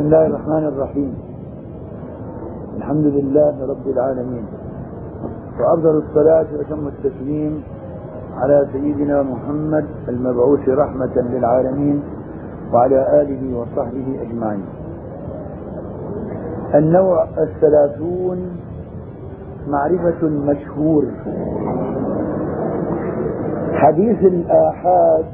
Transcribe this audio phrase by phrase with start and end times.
[0.00, 1.14] بسم الله الرحمن الرحيم.
[2.76, 4.46] الحمد لله رب العالمين.
[5.60, 7.62] وأفضل الصلاة وأتم التسليم
[8.36, 12.02] على سيدنا محمد المبعوث رحمة للعالمين
[12.72, 14.64] وعلى آله وصحبه أجمعين.
[16.74, 18.38] النوع الثلاثون
[19.68, 21.04] معرفة المشهور
[23.72, 25.24] حديث الآحاد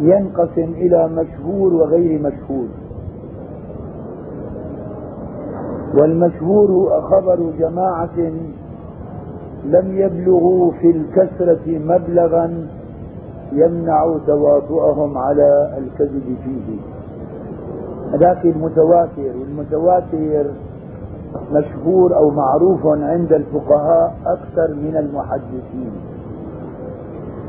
[0.00, 2.68] ينقسم إلى مشهور وغير مشهور.
[6.00, 8.18] والمشهور خبر جماعة
[9.64, 12.66] لم يبلغوا في الكسرة مبلغا
[13.52, 16.78] يمنع تواطؤهم على الكذب فيه.
[18.18, 20.50] ذاك المتواتر والمتواتر
[21.52, 25.92] مشهور أو معروف عند الفقهاء أكثر من المحدثين.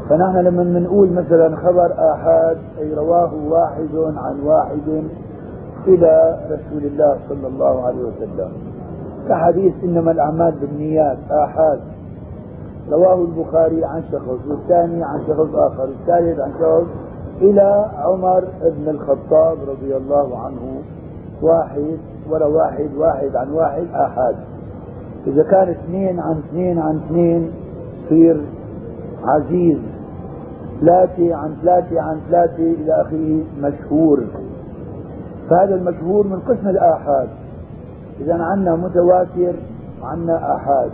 [0.10, 5.04] فنحن لما بنقول مثلا خبر آحاد أي رواه واحد عن واحد
[5.88, 8.52] إلى رسول الله صلى الله عليه وسلم.
[9.30, 11.80] كحديث إنما الأعمال بالنيات آحاد.
[12.92, 16.88] رواه البخاري عن شخص والثاني عن شخص آخر والثالث عن شخص
[17.42, 20.82] إلى عمر بن الخطاب رضي الله عنه
[21.42, 21.98] واحد
[22.30, 24.36] ورا واحد واحد عن واحد آحاد.
[25.28, 27.52] إذا كان اثنين عن اثنين عن اثنين
[28.06, 28.42] يصير
[29.24, 29.78] عزيز.
[30.82, 34.24] ثلاثة عن ثلاثة عن ثلاثة إلى آخره مشهور.
[35.50, 37.30] فهذا المشهور من قسم الآحاد.
[38.22, 39.54] إذا عندنا متواتر
[40.02, 40.92] وعندنا آحاد.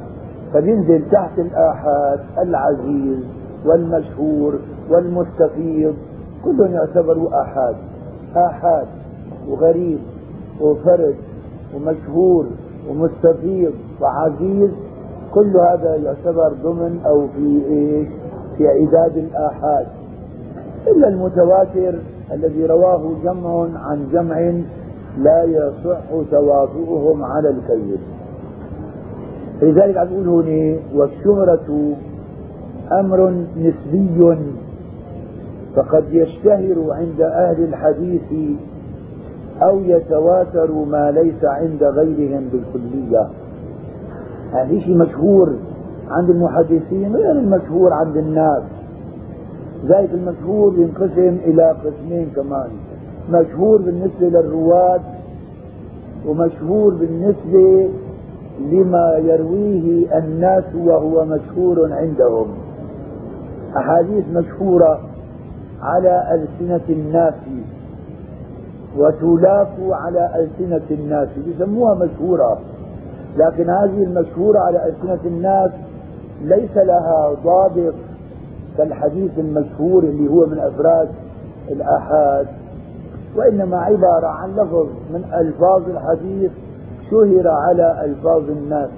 [0.53, 3.19] فبينزل تحت الآحاد العزيز
[3.66, 5.95] والمشهور والمستفيض.
[6.44, 7.75] كلهم يعتبروا آحاد.
[8.36, 8.88] آحاد
[9.50, 10.00] وغريب
[10.61, 11.16] وفرد
[11.75, 12.45] ومشهور
[12.89, 14.72] ومستفيض وعزيز.
[15.33, 18.08] كل هذا يعتبر ضمن أو في إيش؟
[18.57, 19.87] في عداد الآحاد.
[20.87, 21.99] إلا المتواتر
[22.33, 24.53] الذي رواه جمع عن جمع
[25.17, 27.99] لا يصح تواطؤهم على الكذب
[29.61, 31.95] لذلك عم هنا والشهرة
[32.91, 34.38] أمر نسبي
[35.75, 38.57] فقد يشتهر عند أهل الحديث
[39.61, 43.27] أو يتواتر ما ليس عند غيرهم بالكلية.
[44.53, 45.55] يعني شيء مشهور.
[46.09, 48.63] عند المحدثين غير المشهور عند الناس.
[49.85, 52.69] ذلك المشهور ينقسم إلى قسمين كمان.
[53.29, 54.99] مشهور بالنسبة للرواة
[56.27, 57.89] ومشهور بالنسبة
[58.59, 62.47] لما يرويه الناس وهو مشهور عندهم.
[63.77, 64.99] أحاديث مشهورة
[65.81, 67.33] على ألسنة الناس
[68.97, 72.59] وتلاف على ألسنة الناس يسموها مشهورة.
[73.38, 75.71] لكن هذه المشهورة على ألسنة الناس
[76.41, 77.94] ليس لها ضابط
[78.78, 81.09] كالحديث المشهور اللي هو من أفراد
[81.72, 82.47] الآحاد.
[83.35, 86.51] وإنما عبارة عن لفظ من ألفاظ الحديث
[87.12, 88.90] شهر على ألفاظ الناس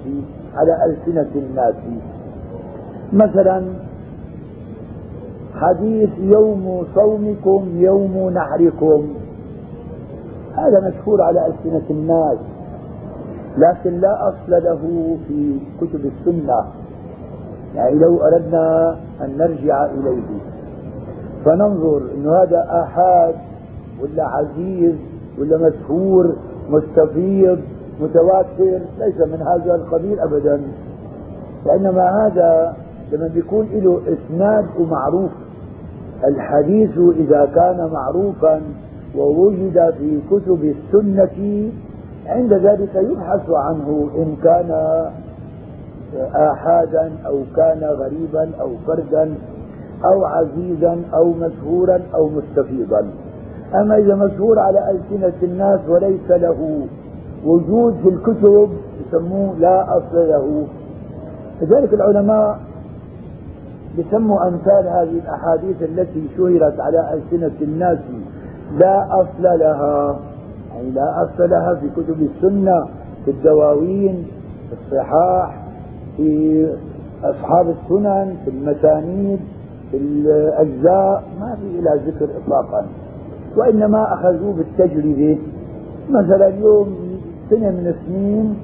[0.54, 1.74] على ألسنة الناس.
[3.12, 3.64] مثلا
[5.54, 9.08] حديث يوم صومكم يوم نحركم.
[10.56, 12.38] هذا مشهور على ألسنة الناس
[13.58, 14.78] لكن لا أصل له
[15.28, 16.77] في كتب السنة.
[17.74, 20.22] يعني لو أردنا أن نرجع إليه.
[21.44, 23.34] فننظر أن هذا آحاد
[24.02, 24.94] ولا عزيز
[25.38, 26.36] ولا مشهور
[26.68, 27.58] مستفيض
[28.00, 30.60] متواتر ليس من هذا القبيل أبدا.
[31.66, 32.76] وإنما هذا
[33.12, 35.30] لما بيكون له إسناد ومعروف.
[36.24, 38.60] الحديث إذا كان معروفا
[39.16, 41.70] ووجد في كتب السنة
[42.26, 44.70] عند ذلك يبحث عنه إن كان
[46.34, 49.34] آحادا أو كان غريبا أو فردا
[50.04, 53.10] أو عزيزا أو مشهورا أو مستفيضا.
[53.74, 56.86] أما إذا مشهور على ألسنة الناس وليس له
[57.44, 58.68] وجود في الكتب
[59.06, 60.66] يسموه لا أصل له.
[61.62, 62.58] لذلك العلماء
[63.98, 67.98] يسموا أمثال هذه الأحاديث التي شهرت على ألسنة الناس
[68.78, 70.18] لا أصل لها.
[70.74, 72.86] يعني لا أصل لها في كتب السنة
[73.24, 74.26] في الدواوين
[74.68, 75.57] في الصحاح
[76.18, 76.66] في
[77.24, 79.40] أصحاب السنن في المسانيد
[79.90, 82.86] في الأجزاء ما في إلى ذكر إطلاقا.
[83.56, 85.38] وإنما أخذوه بالتجربة
[86.10, 86.96] مثلا يوم
[87.50, 88.58] سنة من السنين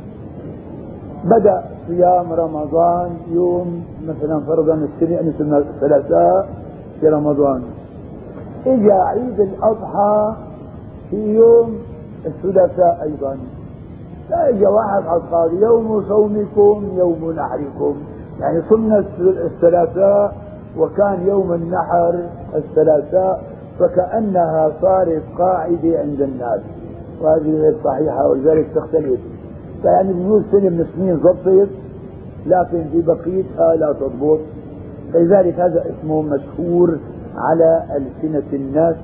[1.25, 6.49] بدأ صيام رمضان يوم مثلا فرضا السنة مثل الثلاثاء
[7.01, 7.63] في رمضان.
[8.67, 10.35] اجى عيد الأضحى
[11.11, 11.79] في يوم
[12.27, 13.37] الثلاثاء أيضا.
[14.31, 17.95] فاجى واحد قال يوم صومكم يوم نحركم.
[18.41, 20.37] يعني صمنا الثلاثاء
[20.79, 22.15] وكان يوم النحر
[22.55, 23.43] الثلاثاء
[23.79, 26.61] فكأنها صارت قاعدة عند الناس.
[27.21, 29.21] وهذه غير صحيحة ولذلك تختلف.
[29.83, 31.71] فيعني بنقول سنة من السنين ضبطت
[32.47, 34.41] لكن في بقيتها لا تضبط.
[35.15, 36.99] لذلك هذا اسمه مشهور
[37.37, 38.97] على ألسنة الناس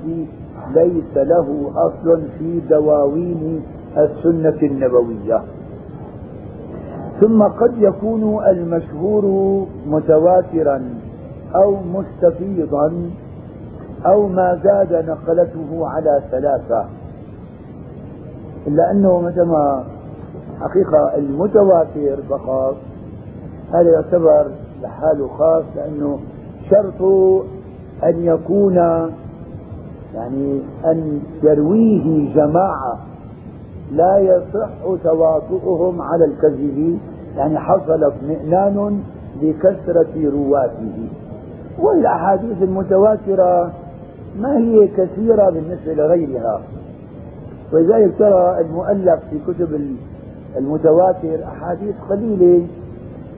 [0.75, 3.63] ليس له أصل في دواوين
[3.97, 5.43] السنة النبوية.
[7.21, 9.25] ثم قد يكون المشهور
[9.87, 10.83] متواترا
[11.55, 13.11] أو مستفيضا
[14.07, 16.85] أو ما زاد نقلته على ثلاثة.
[18.67, 19.57] إلا أنه مثل
[20.61, 22.77] حقيقة المتواتر فقط
[23.73, 24.47] هذا يعتبر
[24.83, 26.19] لحاله خاص لأنه
[26.71, 27.03] شرط
[28.05, 28.77] أن يكون
[30.15, 32.99] يعني أن يرويه جماعة
[33.91, 34.71] لا يصح
[35.05, 36.99] تواطؤهم على الكذب
[37.37, 39.01] يعني حصل اطمئنان
[39.43, 41.09] لكثرة رواته.
[41.79, 43.73] والأحاديث المتواترة
[44.39, 46.61] ما هي كثيرة بالنسبة لغيرها.
[47.73, 49.81] ولذلك ترى المؤلف في كتب
[50.57, 52.67] المتواتر أحاديث قليلة.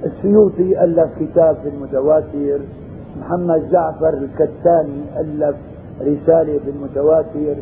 [0.05, 2.59] السيوطي ألف كتاب في المتواتر.
[3.21, 5.57] محمد جعفر الكتاني ألف
[6.01, 7.57] رسالة في المتواتر.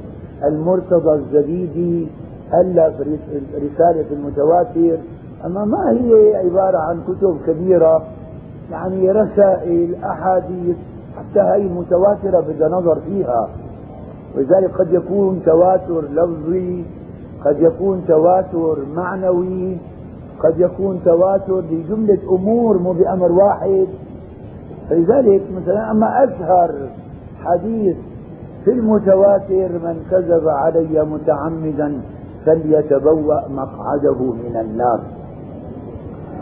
[0.44, 2.08] المرتضى الزبيدي
[2.54, 2.94] ألف
[3.54, 4.98] رسالة المتواتر.
[5.46, 8.02] أما ما هي عبارة عن كتب كبيرة
[8.70, 10.76] يعني رسائل أحاديث
[11.16, 13.48] حتى هي المتواترة بدها نظر فيها.
[14.36, 16.84] ولذلك قد يكون تواتر لفظي
[17.44, 19.76] قد يكون تواتر معنوي
[20.40, 23.86] قد يكون تواتر لجملة أمور مو بأمر واحد.
[24.90, 26.74] فلذلك مثلا أما أشهر
[27.44, 27.96] حديث
[28.64, 32.00] في المتواتر من كذب علي متعمدا
[32.46, 35.00] فليتبوأ مقعده من النار.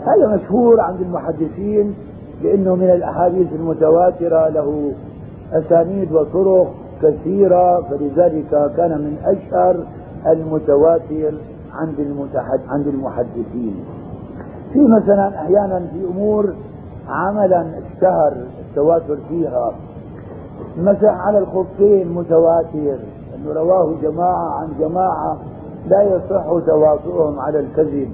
[0.05, 1.95] هذا مشهور عند المحدثين
[2.43, 4.91] لأنه من الأحاديث المتواترة له
[5.53, 9.85] أسانيد وطرق كثيرة فلذلك كان من أشهر
[10.27, 11.33] المتواتر
[11.73, 12.27] عند
[12.69, 13.85] عند المحدثين.
[14.73, 16.53] في مثلا أحيانا في أمور
[17.09, 18.33] عملا اشتهر
[18.69, 19.71] التواتر فيها.
[20.77, 22.99] مثلا على الخفين متواتر
[23.35, 25.37] أنه رواه جماعة عن جماعة
[25.87, 28.09] لا يصح تواطؤهم على الكذب.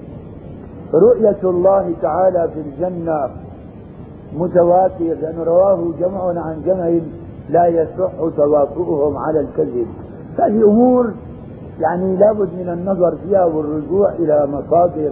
[0.94, 3.30] رؤية الله تعالى في الجنة
[4.38, 7.00] متواتر لأنه رواه جمع عن جمع
[7.50, 9.88] لا يصح تواطؤهم على الكذب.
[10.40, 11.14] هذه أمور
[11.80, 15.12] يعني لابد من النظر فيها والرجوع إلى مصادر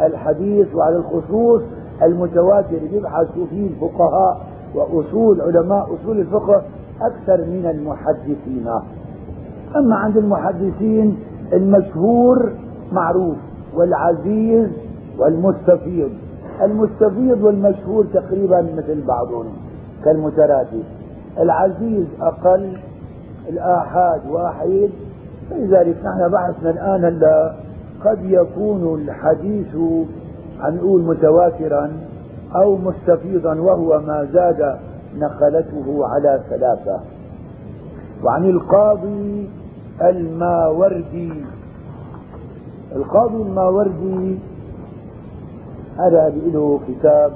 [0.00, 1.62] الحديث وعلى الخصوص
[2.02, 4.40] المتواتر يبحثوا فيه الفقهاء
[4.74, 6.62] وأصول علماء أصول الفقه
[7.02, 8.68] أكثر من المحدثين.
[9.76, 11.18] أما عند المحدثين
[11.54, 12.52] المشهور
[12.92, 13.36] معروف
[13.74, 14.68] والعزيز
[15.18, 16.10] والمستفيض.
[16.62, 19.46] المستفيض والمشهور تقريبا مثل بعضهم
[20.04, 20.84] كالمترادف.
[21.38, 22.76] العزيز أقل
[23.48, 24.90] الآحاد واحد.
[25.50, 27.54] فلذلك نحن بحثنا الآن هلأ
[28.04, 29.76] قد يكون الحديث
[30.60, 31.90] هنقول متواترا
[32.56, 34.76] أو مستفيضا وهو ما زاد
[35.18, 37.00] نقلته على ثلاثة.
[38.24, 39.48] وعن القاضي
[40.02, 41.32] الماوردي.
[42.96, 44.38] القاضي الماوردي
[45.98, 47.32] هذا له كتاب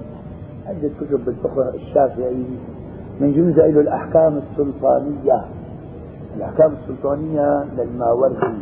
[0.66, 2.44] عدة كتب بالفقه الشافعي
[3.20, 5.44] من جملة له الأحكام السلطانية.
[6.36, 8.58] الأحكام السلطانية للماوردي.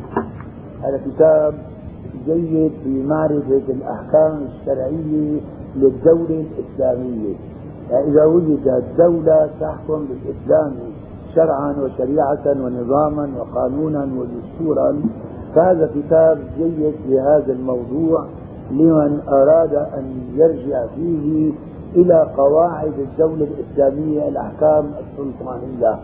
[0.83, 1.55] هذا كتاب
[2.27, 5.41] جيد في معرفة الأحكام الشرعية
[5.77, 7.35] للدولة الإسلامية.
[7.91, 10.73] يعني إذا وجدت دولة تحكم بالإسلام
[11.37, 15.03] شرعا وشريعة ونظاما وقانونا ودستورا.
[15.55, 18.25] فهذا كتاب جيد في هذا الموضوع
[18.71, 21.53] لمن أراد أن يرجع فيه
[21.97, 25.99] إلى قواعد الدولة الإسلامية الأحكام السلطانية.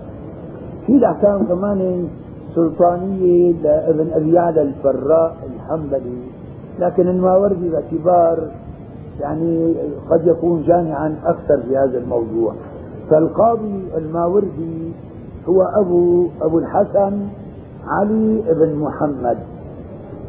[0.87, 2.09] في الأحكام كمان
[2.55, 6.23] سلطانية لابن أبي يعلى الفراء الحنبلي.
[6.79, 8.39] لكن الماوردي باعتبار
[9.21, 9.75] يعني
[10.11, 12.55] قد يكون جامعا أكثر في هذا الموضوع.
[13.11, 14.93] فالقاضي الماوردي
[15.49, 17.29] هو أبو أبو الحسن
[17.87, 19.39] علي بن محمد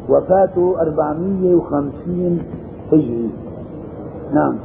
[0.08, 2.42] وفاته 450
[2.92, 3.30] هجري.
[4.32, 4.56] نعم.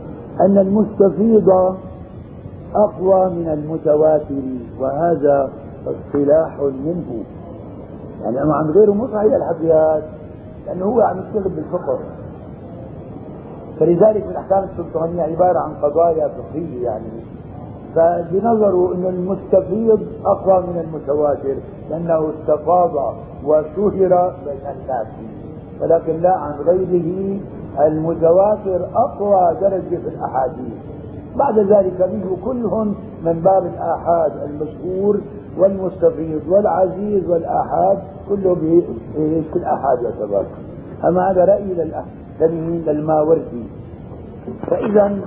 [0.41, 1.49] أن المستفيض
[2.75, 4.43] أقوى من المتواتر
[4.79, 5.49] وهذا
[5.87, 7.23] اصطلاح منه.
[8.23, 10.03] يعني أما عن غيره مو صحيح الحكيات
[10.67, 11.99] لأنه هو عم يشتغل بالفقه.
[13.79, 17.28] فلذلك الأحكام السلطانية عبارة عن قضايا فقهية يعني.
[17.96, 21.55] فبنظروا أن المستفيض أقوى من المتواتر
[21.89, 23.15] لأنه استفاض
[23.46, 25.08] وشهر بين الناس.
[25.81, 27.39] ولكن لا عن غيره
[27.79, 30.74] المتواتر أقوى درجة في الأحاديث.
[31.36, 35.19] بعد ذلك منه كلهم من باب الآحاد المشهور
[35.58, 37.98] والمستفيض والعزيز والآحاد
[38.29, 38.84] كله
[39.53, 40.46] كل آحاد يعتبر.
[41.08, 41.74] أما هذا رأي
[42.88, 43.63] للماوردي.
[44.67, 45.19] فإذا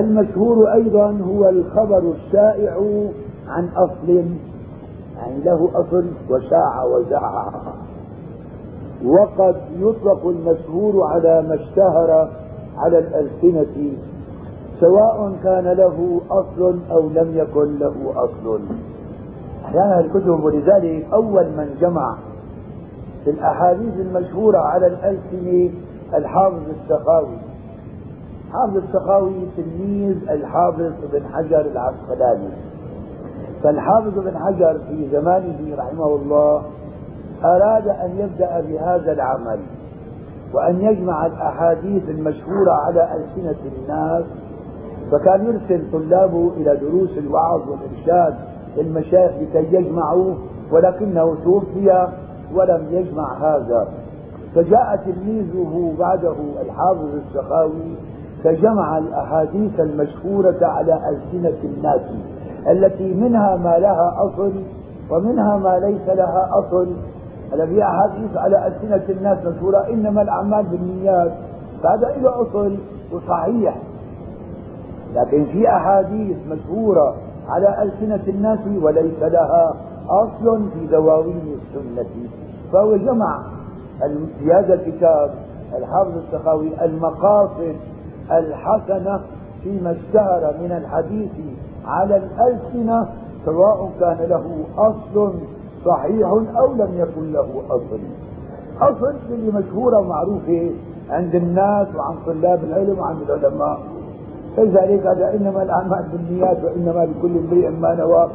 [0.00, 2.74] المشهور أيضا هو الخبر الشائع
[3.48, 4.08] عن أصل
[5.16, 7.52] يعني له أصل وشاع وزاع
[9.04, 12.28] وقد يطلق المشهور على ما اشتهر
[12.78, 13.92] على الألسنة
[14.80, 18.60] سواء كان له أصل أو لم يكن له أصل.
[19.64, 22.16] أحيانا الكتب ولذلك أول من جمع
[23.24, 25.70] في الأحاديث المشهورة على الألسنة
[26.14, 27.38] الحافظ السخاوي.
[28.52, 32.48] حافظ السخاوي تلميذ الحافظ ابن حجر العسقلاني.
[33.62, 36.62] فالحافظ ابن حجر في زمانه رحمه الله
[37.44, 39.58] أراد أن يبدأ بهذا العمل
[40.54, 44.24] وأن يجمع الأحاديث المشهورة على ألسنة الناس
[45.12, 48.34] فكان يرسل طلابه إلى دروس الوعظ والإرشاد
[48.76, 50.34] للمشايخ لكي يجمعوا
[50.72, 52.08] ولكنه توفي
[52.54, 53.88] ولم يجمع هذا.
[54.54, 57.94] فجاء تلميذه بعده الحافظ السخاوي
[58.44, 62.00] فجمع الأحاديث المشهورة على ألسنة الناس
[62.70, 64.52] التي منها ما لها أصل
[65.10, 66.88] ومنها ما ليس لها أصل.
[67.66, 71.32] في أحاديث على ألسنة الناس مشهورة؟ إنما الأعمال بالنيات.
[71.82, 72.76] فهذا له أصل
[73.12, 73.76] وصحيح.
[75.14, 77.14] لكن في أحاديث مشهورة
[77.48, 79.74] على ألسنة الناس وليس لها
[80.08, 82.28] أصل في دواوين السنة.
[82.72, 83.38] فهو جمع
[84.38, 85.30] في هذا الكتاب
[85.78, 87.76] الحافظ السخاوي المقاصد
[88.38, 89.20] الحسنة
[89.62, 91.30] فيما اشتهر من الحديث
[91.86, 93.08] على الألسنة
[93.44, 94.44] سواء كان له
[94.78, 95.32] أصل
[95.84, 98.00] صحيح أو لم يكن له أصل.
[98.80, 100.70] أصل اللي مشهورة ومعروفة
[101.10, 103.78] عند الناس وعن طلاب العلم وعند العلماء.
[104.56, 108.30] فلذلك هذا إنما الأعمال بالنيات وإنما لكل امرئ ما نوى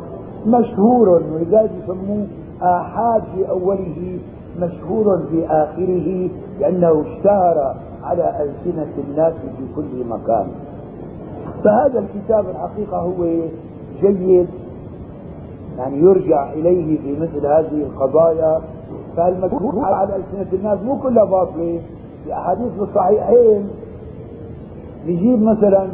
[0.45, 2.27] مشهور ولذلك يسموه
[2.61, 4.19] آحاد في أوله
[4.59, 7.75] مشهور في آخره لأنه اشتهر
[8.07, 10.47] على ألسنة الناس في كل مكان.
[11.63, 13.25] فهذا الكتاب الحقيقة هو
[14.01, 14.47] جيد
[15.77, 18.61] يعني يرجع إليه في مثل هذه القضايا.
[19.17, 21.81] فالمشهور على ألسنة الناس مو كلها باطلة
[22.23, 23.69] في أحاديث الصحيحين.
[25.05, 25.87] يجيب مثلا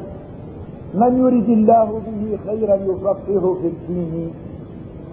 [0.94, 4.34] من يريد الله به خيرا يفقهه في الدين؟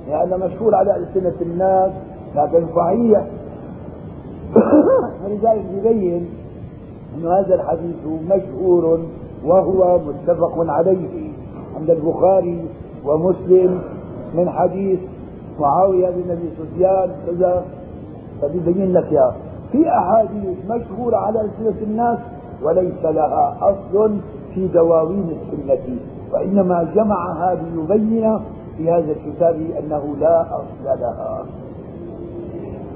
[0.09, 1.93] يعني مشهور على ألسنة الناس
[2.37, 3.25] لكن صحيح.
[5.23, 6.40] فلذلك يبين
[7.27, 7.97] هذا الحديث
[8.31, 9.01] مشهور
[9.45, 11.31] وهو متفق عليه.
[11.77, 12.65] عند البخاري
[13.05, 13.81] ومسلم
[14.35, 14.99] من حديث
[15.61, 17.65] معاوية بن أبي سفيان كذا
[18.43, 19.33] فبيبين لك يا
[19.73, 22.19] في أحاديث مشهورة على ألسنة الناس
[22.63, 24.17] وليس لها أصل
[24.55, 25.97] في دواوين السنة
[26.33, 28.39] وإنما جمعها ليبين
[28.77, 31.45] في هذا الكتاب أنه لا أصل لها.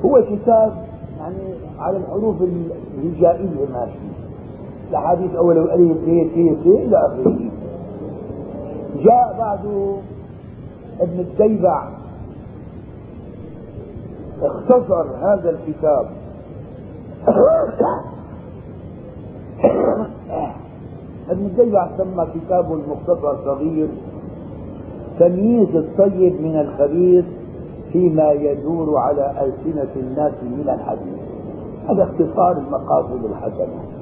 [0.04, 0.72] هو كتاب
[1.18, 4.03] يعني على الحروف الهجائية ماشي
[4.90, 7.38] الأحاديث أول ألف ب ت إلى آخره
[9.04, 9.64] جاء بعد
[11.00, 11.88] ابن الديبع
[14.42, 16.06] اختصر هذا الكتاب.
[21.30, 23.88] ابن الديبع سمى كتابه المختصر صغير
[25.18, 27.24] تمييز الطيب من الخبيث
[27.92, 31.18] فيما يدور على ألسنة الناس من الحديث.
[31.88, 33.93] هذا اختصار المقاصد الحسنة.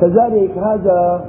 [0.00, 1.24] كذلك هذا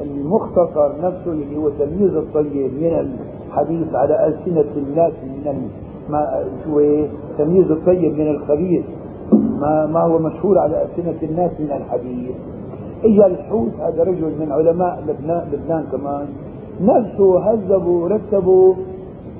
[0.00, 3.16] المختصر نفسه اللي هو تمييز الطيب من
[3.48, 5.68] الحديث على ألسنة الناس من
[6.10, 7.04] ما شو
[7.38, 8.84] تمييز الطيب من الخبيث.
[9.32, 12.36] ما ما هو مشهور على ألسنة الناس من الحديث.
[13.04, 16.26] اجى الحوت هذا رجل من علماء لبنان, لبنان كمان.
[16.80, 18.74] نفسه هذبوا رتبوا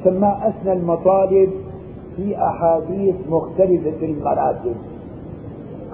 [0.04, 1.50] سماه أسنى المطالب
[2.16, 4.76] في أحاديث مختلفة المراتب.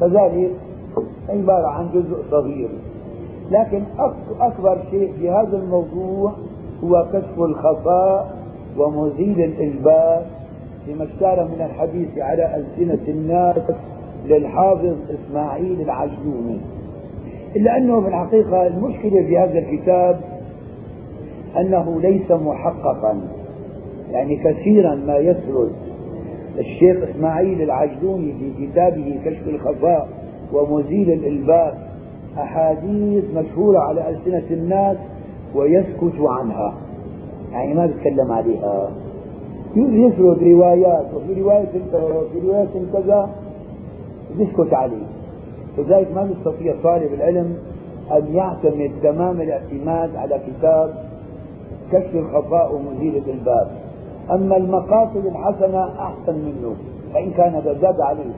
[0.00, 0.50] كذلك
[1.28, 2.68] عبارة عن جزء صغير.
[3.50, 3.82] لكن
[4.40, 6.32] أكبر شيء في هذا الموضوع
[6.84, 8.36] هو كشف الخفاء
[8.78, 10.24] ومزيل الإلباس
[10.88, 13.58] لما اشتهر من الحديث على ألسنة الناس
[14.26, 16.60] للحافظ إسماعيل العجلوني.
[17.56, 20.20] إلا أنه في الحقيقة المشكلة في هذا الكتاب
[21.56, 23.20] أنه ليس محققا.
[24.10, 25.72] يعني كثيرا ما يسرد
[26.58, 30.08] الشيخ إسماعيل العجلوني في كتابه كشف الخفاء
[30.52, 31.74] ومزيل الإلباس
[32.38, 34.96] أحاديث مشهورة على ألسنة الناس
[35.54, 36.74] ويسكت عنها.
[37.52, 38.90] يعني ما بيتكلم عليها.
[39.76, 43.30] يسرد روايات؟ وفي رواية كذا وفي رواية كذا
[44.38, 45.06] يسكت عليه.
[45.78, 47.56] لذلك ما يستطيع طالب العلم
[48.12, 50.94] أن يعتمد تمام الاعتماد على كتاب
[51.92, 53.70] كشف الخفاء ومزيل الباب
[54.30, 56.74] أما المقاصد الحسنة أحسن منه
[57.14, 58.34] فإن كان زاد عليه.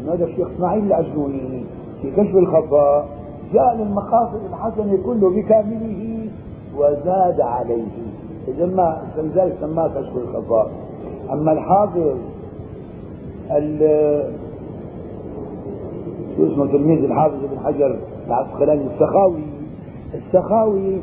[0.00, 1.64] لأن هذا الشيخ إسماعيل العجلوني
[2.02, 3.08] في كشف الخفاء
[3.52, 6.28] جاء للمقاصد الحسنة كله بكامله
[6.76, 7.84] وزاد عليه.
[8.48, 10.70] إذا ما لذلك سماه كشف الخفاء
[11.32, 12.16] أما الحافظ
[16.36, 19.42] شو اسمه تلميذ الحافظ ابن حجر العسقلاني السخاوي.
[20.14, 21.00] السخاوي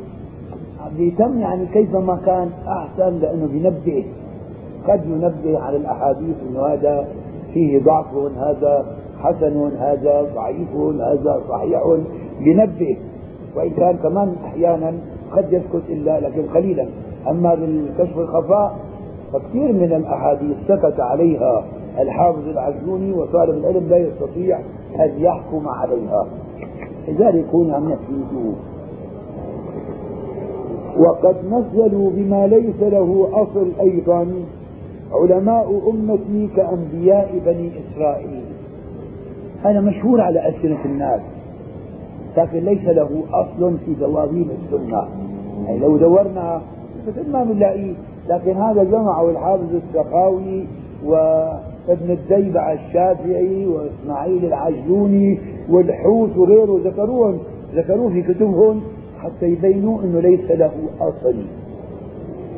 [0.96, 4.04] بيتم يعني كيفما كان أحسن لأنه بينبه
[4.88, 7.08] قد ينبه على الأحاديث إنه هذا
[7.54, 8.86] فيه ضعف هذا
[9.18, 11.82] حسن هذا ضعيف هذا صحيح
[12.40, 12.96] بينبه
[13.56, 14.94] وإن كان كمان أحيانا
[15.32, 16.88] قد يسكت إلا لكن قليلا.
[17.30, 18.76] أما بالكشف الخفاء
[19.32, 21.64] فكثير من الأحاديث سكت عليها.
[21.98, 24.58] الحافظ العجلوني وطالب العلم لا يستطيع
[25.00, 26.26] أن يحكم عليها.
[27.08, 27.92] لذلك هنا عم
[30.98, 34.26] وقد نزلوا بما ليس له أصل أيضا
[35.12, 38.44] علماء أمتي كأنبياء بني إسرائيل.
[39.64, 41.20] هذا مشهور على ألسنة الناس
[42.36, 45.08] لكن ليس له أصل في دواوين السنة.
[45.66, 46.62] يعني لو دورنا
[47.32, 47.94] ما بنلاقيه
[48.28, 50.64] لكن هذا جمعه الحافظ السخاوي
[51.04, 57.38] وابن الديبع الشافعي وإسماعيل العجلوني والحوت وغيره ذكروهم
[57.74, 58.80] ذكروه في كتبهم
[59.18, 61.34] حتى يبينوا إنه ليس له أصل.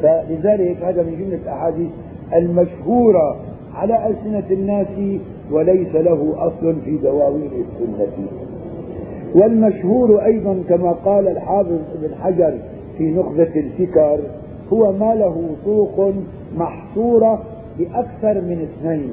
[0.03, 1.91] فلذلك هذا من جملة الأحاديث
[2.35, 3.37] المشهوره
[3.75, 5.21] على ألسنة الناس
[5.51, 8.27] وليس له أصل في دواوين السنة.
[9.35, 12.59] والمشهور أيضا كما قال الحافظ ابن حجر
[12.99, 14.19] في نخبة الفكر
[14.73, 16.13] هو ما له طرق
[16.57, 17.43] محصورة
[17.79, 19.11] بأكثر من اثنين.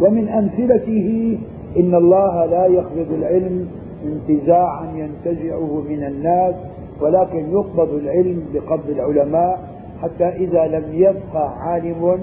[0.00, 1.38] ومن أمثلته
[1.76, 3.68] إن الله لا يقبض العلم
[4.04, 6.54] انتزاعا ينتزعه من الناس
[7.00, 9.71] ولكن يقبض العلم بقبض العلماء
[10.02, 12.20] حتى إذا لم يبقى عالم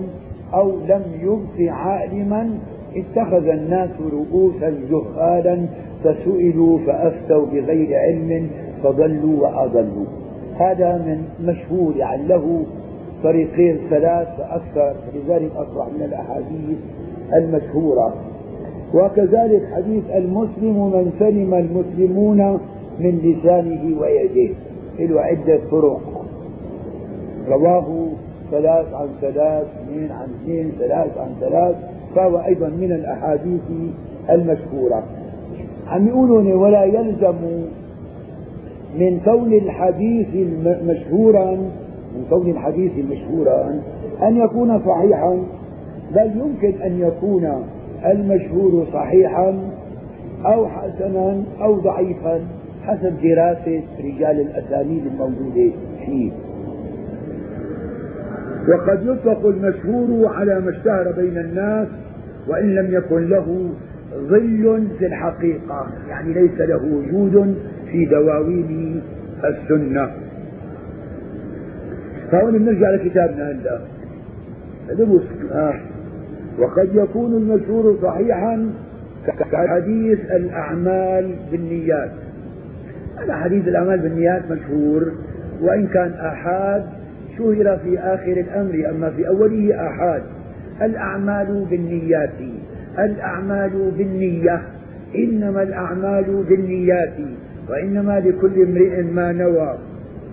[0.53, 2.49] أو لم يبق عالما
[2.95, 5.65] اتخذ الناس رؤوسا جهالا
[6.03, 8.49] فسئلوا فأفتوا بغير علم
[8.83, 10.05] فضلوا وأضلوا.
[10.57, 12.65] هذا من مشهور يعني له
[13.23, 16.77] طريقين ثلاث فأكثر لذلك أصبح من الأحاديث
[17.33, 18.13] المشهورة.
[18.93, 22.59] وكذلك حديث المسلم من سلم المسلمون
[22.99, 24.53] من لسانه ويده.
[24.99, 26.25] له عدة طرق.
[27.49, 28.07] رواه
[28.51, 31.75] ثلاث عن ثلاث اثنين عن اثنين ثلاث عن ثلاث.
[32.15, 33.61] فهو أيضا من الأحاديث
[34.29, 35.03] المشهورة.
[35.87, 37.35] عم يقولون ولا يلزم
[38.99, 40.27] من كون الحديث
[40.83, 41.51] مشهورا
[42.15, 43.81] من كون الحديث مشهورا
[44.23, 45.39] أن يكون صحيحا
[46.15, 47.63] بل يمكن أن يكون
[48.05, 49.59] المشهور صحيحا
[50.45, 52.41] أو حسنا أو ضعيفا
[52.83, 55.71] حسب دراسة رجال الأسانيد الموجودة
[56.05, 56.31] فيه.
[58.69, 61.87] وقد يطلق المشهور على ما اشتهر بين الناس
[62.47, 63.69] وإن لم يكن له
[64.15, 67.57] ظل في الحقيقة يعني ليس له وجود
[67.91, 69.01] في دواوين
[69.43, 70.11] السنة
[72.31, 73.79] فهون بنرجع لكتابنا هلا.
[76.59, 78.69] وقد يكون المشهور صحيحا
[79.51, 82.11] كحديث الأعمال بالنيات
[83.17, 85.11] هذا حديث الأعمال بالنيات مشهور
[85.61, 86.85] وإن كان آحاد
[87.39, 90.21] شهر في آخر الأمر أما في أوله آحاد.
[90.81, 92.39] الأعمال بالنيات
[92.99, 94.61] الأعمال بالنية.
[95.15, 97.13] إنما الأعمال بالنيات
[97.69, 99.77] وإنما لكل امرئ ما نوى.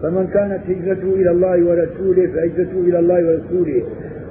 [0.02, 3.82] فمن كانت هجرته إلى الله ورسوله فهجرته إلى الله ورسوله.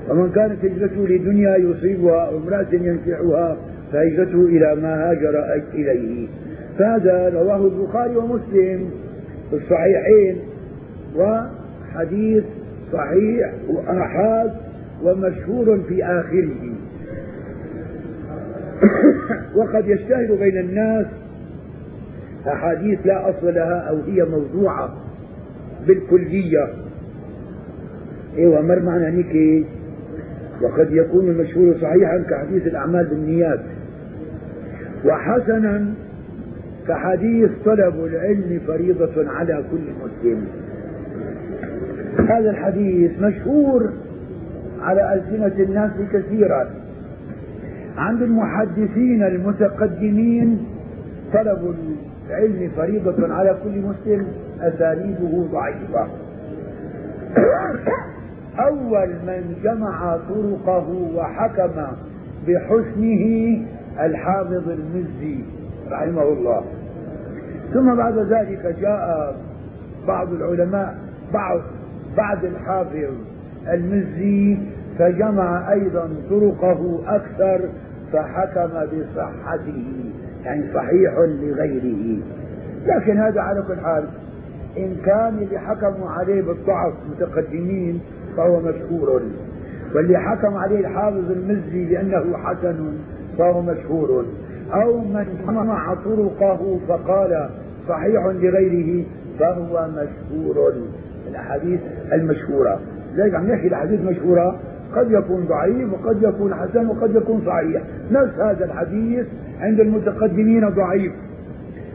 [0.09, 3.57] ومن كانت هجرته لدنيا يصيبها أو امرأة ينفعها
[3.91, 6.27] فهجرته إلى ما هاجر إليه.
[6.79, 8.89] فهذا رواه البخاري ومسلم
[9.49, 10.35] في الصحيحين.
[11.15, 12.43] وحديث
[12.93, 14.51] صحيح وآحاد
[15.03, 16.73] ومشهور في آخره.
[19.57, 21.05] وقد يشتهر بين الناس
[22.47, 24.95] أحاديث لا أصل لها أو هي موضوعة
[25.87, 26.67] بالكلية.
[28.37, 29.65] إيه ومر معنا هيك
[30.61, 33.59] وقد يكون المشهور صحيحا كحديث الأعمال بالنيات.
[35.05, 35.93] وحسنا
[36.87, 40.47] كحديث طلب العلم فريضة على كل مسلم.
[42.19, 43.89] هذا الحديث مشهور
[44.81, 46.67] على ألسنة الناس كثيرا.
[47.97, 50.65] عند المحدثين المتقدمين
[51.33, 51.75] طلب
[52.29, 54.27] العلم فريضة على كل مسلم
[54.61, 56.07] أساليبه ضعيفة.
[58.59, 61.81] أول من جمع طرقه وحكم
[62.47, 63.57] بحسنه
[64.05, 65.39] الحافظ المزي
[65.91, 66.63] رحمه الله.
[67.73, 69.35] ثم بعد ذلك جاء
[70.07, 70.95] بعض العلماء
[71.33, 71.61] بعض
[72.17, 73.13] بعد الحافظ
[73.73, 74.57] المزي
[74.99, 77.69] فجمع أيضا طرقه أكثر
[78.13, 79.83] فحكم بصحته
[80.45, 82.17] يعني صحيح لغيره.
[82.85, 84.03] لكن هذا على كل حال
[84.77, 88.01] إن كان اللي حكموا عليه بالضعف متقدمين
[88.37, 89.21] فهو مشهور.
[89.95, 92.93] واللي حكم عليه الحافظ المزي بأنه حسن
[93.37, 94.25] فهو مشهور.
[94.73, 97.49] أو من جمع طرقه فقال
[97.89, 99.05] صحيح لغيره
[99.39, 100.73] فهو مشهور.
[101.35, 101.79] الأحاديث
[102.13, 102.79] المشهورة.
[103.15, 104.59] لذلك عم نحكي الأحاديث المشهورة.
[104.95, 107.81] قد يكون ضعيف وقد يكون حسن وقد يكون صحيح.
[108.11, 109.25] نفس هذا الحديث
[109.59, 111.11] عند المتقدمين ضعيف.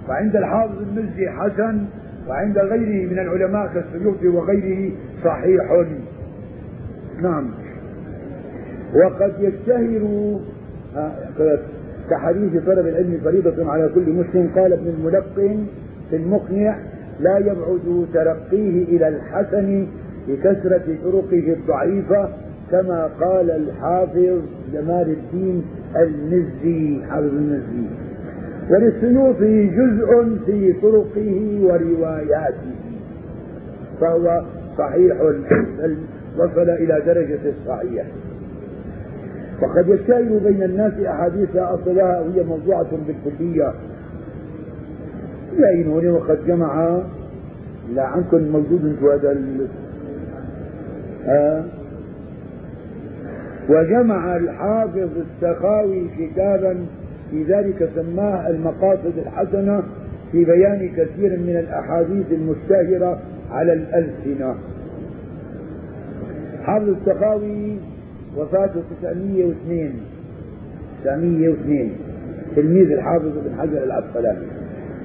[0.09, 1.85] وعند الحافظ المزي حسن
[2.29, 4.93] وعند غيره من العلماء كالسيوطي وغيره
[5.25, 5.85] صحيح.
[7.23, 7.51] نعم.
[8.95, 10.39] وقد يشتهر
[10.97, 11.13] آه،
[12.11, 14.51] كحديث طلب العلم فريضة على كل مسلم.
[14.57, 15.67] قال ابن الملقن
[16.11, 16.77] في المقنع
[17.21, 19.87] لا يبعد ترقيه إلى الحسن
[20.29, 22.29] بكثرة طرقه الضعيفة
[22.71, 24.41] كما قال الحافظ
[24.73, 25.65] جمال الدين
[25.97, 27.87] المزي حافظ المزي.
[28.71, 32.75] وللسيوطي جزء في طرقه ورواياته.
[34.01, 34.43] فهو
[34.79, 35.21] صحيح
[36.39, 38.07] وصل إلى درجة الصحيح.
[39.63, 43.73] وقد يشتهر بين الناس أحاديث أصلها وهي موضوعة بالكلية.
[45.59, 47.01] يعينوني وقد جمع
[47.95, 49.67] لا عنكم موجود أنتم هذا ال...
[51.27, 51.65] آه.
[53.69, 56.77] وجمع الحافظ السخاوي كتابا
[57.31, 59.83] في ذلك سماه المقاصد الحسنة
[60.33, 63.19] في بيان كثير من الأحاديث المشتهرة
[63.51, 64.55] على الألسنة.
[66.63, 67.77] حافظ السخاوي
[68.37, 69.93] وفاته 902
[71.05, 71.91] 902
[72.57, 74.60] تلميذ الحافظ ابن حجر العسقلاني.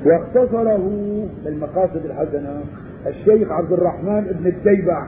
[0.06, 2.62] واختصره بالمقاصد الحسنة
[3.08, 5.08] الشيخ عبد الرحمن بن الديبع.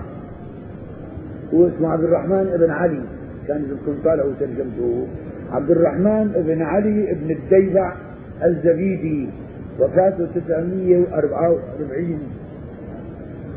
[1.53, 3.01] هو اسمه عبد الرحمن بن علي.
[3.47, 5.07] كان كنت طالع وترجمته.
[5.51, 7.93] عبد الرحمن بن علي بن الديبع
[8.43, 9.29] الزبيدي.
[9.79, 12.19] وفاته 944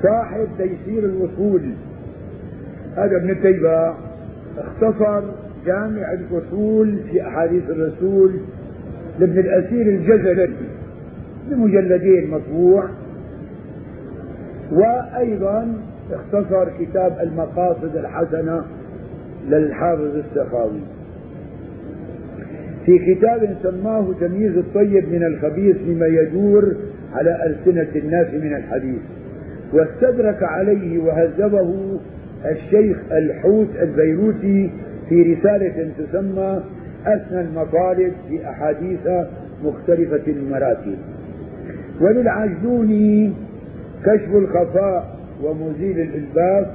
[0.02, 1.62] صاحب تيسير الوصول.
[2.96, 3.94] هذا ابن الديبع
[4.58, 5.22] اختصر
[5.66, 8.30] جامع الفصول في أحاديث الرسول
[9.18, 10.69] لابن الأسير الجزري.
[11.50, 12.88] بمجلدين مطبوع
[14.72, 15.74] وأيضا
[16.12, 18.64] اختصر كتاب المقاصد الحسنة
[19.48, 20.80] للحافظ السخاوي.
[22.86, 26.74] في كتاب سماه تمييز الطيب من الخبيث مما يدور
[27.14, 29.00] على ألسنة الناس من الحديث
[29.72, 31.98] واستدرك عليه وهذبه
[32.44, 34.70] الشيخ الحوت البيروتي
[35.08, 36.62] في رسالة تسمى
[37.06, 39.08] أسنى المطالب في أحاديث
[39.64, 40.98] مختلفة المراتب.
[42.00, 43.32] وللعجلوني
[44.04, 46.66] كشف الخفاء ومزيل الإلباس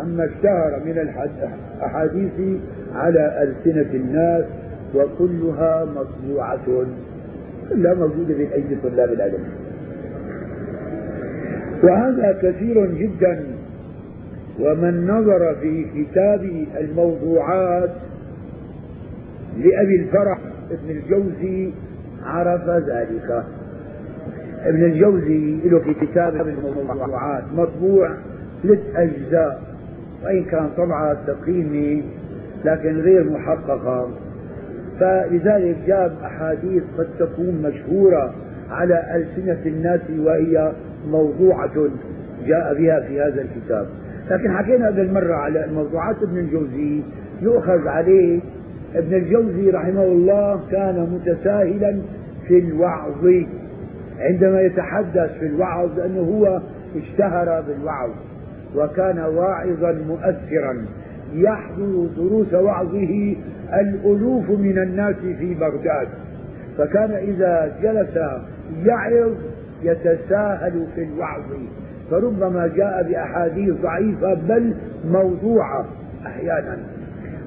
[0.00, 2.60] عما اشتهر من الأحاديث
[2.94, 4.44] على ألسنة الناس
[4.94, 6.66] وكلها مطبوعة
[7.70, 9.44] كلها موجودة في أيدي طلاب العلم.
[11.82, 13.44] وهذا كثير جدا
[14.60, 17.90] ومن نظر في كتاب الموضوعات
[19.58, 20.38] لأبي الفرح
[20.70, 21.70] ابن الجوزي
[22.24, 23.44] عرف ذلك.
[24.64, 28.10] ابن الجوزي له في كتاب الموضوعات مطبوع
[28.62, 29.62] ثلاث أجزاء
[30.24, 32.04] وإن كان طبعة تقييمي
[32.64, 34.08] لكن غير محققة.
[35.00, 38.34] فلذلك جاب أحاديث قد تكون مشهورة
[38.70, 40.72] على ألسنة الناس وهي
[41.10, 41.88] موضوعة
[42.46, 43.86] جاء بها في هذا الكتاب.
[44.30, 47.02] لكن حكينا هذا المرة على موضوعات ابن الجوزي
[47.42, 48.40] يؤخذ عليه.
[48.94, 51.96] ابن الجوزي رحمه الله كان متساهلا
[52.48, 53.26] في الوعظ.
[54.18, 56.60] عندما يتحدث في الوعظ لأنه هو
[56.96, 58.10] اشتهر بالوعظ
[58.76, 60.86] وكان واعظا مؤثرا.
[61.34, 63.36] يحضر دروس وعظه
[63.74, 66.08] الألوف من الناس في بغداد.
[66.78, 68.18] فكان إذا جلس
[68.84, 69.32] يعظ
[69.82, 71.42] يتساهل في الوعظ.
[72.10, 74.74] فربما جاء بأحاديث ضعيفة بل
[75.08, 75.84] موضوعة
[76.26, 76.78] أحيانا.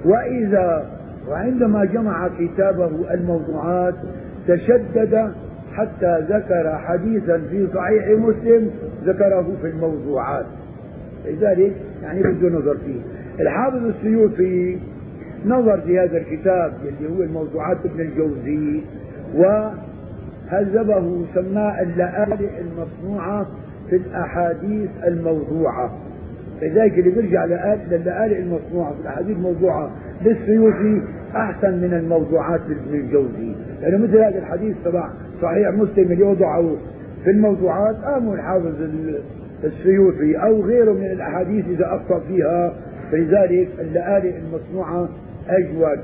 [0.06, 0.86] وإذا
[1.30, 3.96] وعندما جمع كتابه الموضوعات
[4.48, 5.32] تشدد
[5.78, 8.72] حتى ذكر حديثا في صحيح مسلم
[9.06, 10.46] ذكره في الموضوعات.
[11.26, 13.02] لذلك يعني بده نظر فيه.
[13.40, 14.78] الحافظ السيوطي
[15.46, 18.82] نظر في هذا الكتاب اللي هو الموضوعات ابن الجوزي
[19.36, 23.46] وهذبه سماه اللآلئ المصنوعة
[23.90, 25.92] في الأحاديث الموضوعة.
[26.62, 27.46] لذلك اللي بيرجع
[27.92, 29.92] للآلئ المصنوعة في الأحاديث الموضوعة
[30.26, 31.02] للسيوطي
[31.36, 33.56] أحسن من الموضوعات لابن الجوزي.
[33.82, 35.10] لأنه مثل هذا الحديث تبع
[35.42, 36.76] صحيح مسلم اللي وضعه
[37.24, 38.74] في الموضوعات قاموا الحافظ
[39.64, 42.74] السيوطي أو غيره من الأحاديث إذا أخطأ فيها.
[43.12, 45.10] فلذلك اللآلئ المصنوعة
[45.50, 46.00] أجود.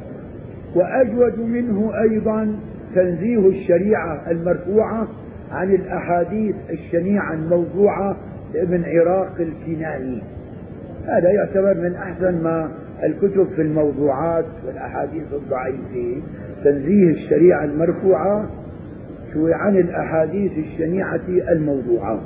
[0.75, 2.55] وأجود منه أيضا
[2.95, 5.07] تنزيه الشريعة المرفوعة
[5.51, 8.17] عن الأحاديث الشنيعة الموضوعة
[8.53, 10.21] لابن عراق الكناني
[11.05, 12.71] هذا يعتبر من أحسن ما
[13.03, 16.21] الكتب في الموضوعات والأحاديث الضعيفة.
[16.63, 18.49] تنزيه الشريعة المرفوعة
[19.35, 22.21] عن الأحاديث الشنيعة الموضوعة.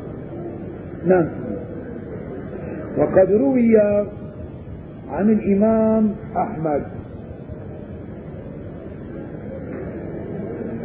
[1.06, 1.28] نعم.
[2.98, 3.78] وقد روي
[5.10, 6.84] عن الإمام أحمد.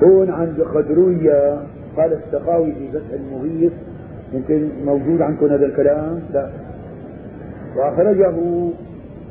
[0.02, 1.30] هون عند قد روي
[1.96, 3.72] قال السقاوي في فتح المغيث
[4.32, 6.50] يمكن موجود عندكم هذا الكلام؟ لا.
[7.76, 8.32] وأخرجه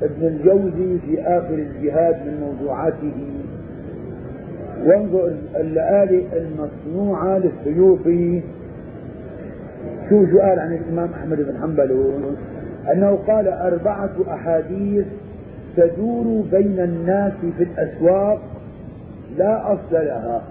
[0.01, 3.13] ابن الجوزي في آخر الجهاد من موضوعاته.
[4.85, 8.41] وانظر اللآلئ المصنوعة للسيوطي.
[10.09, 12.15] شو سؤال عن الإمام أحمد بن حنبل؟
[12.93, 15.05] أنه قال أربعة أحاديث
[15.77, 18.41] تدور بين الناس في الأسواق
[19.37, 20.41] لا أصل لها.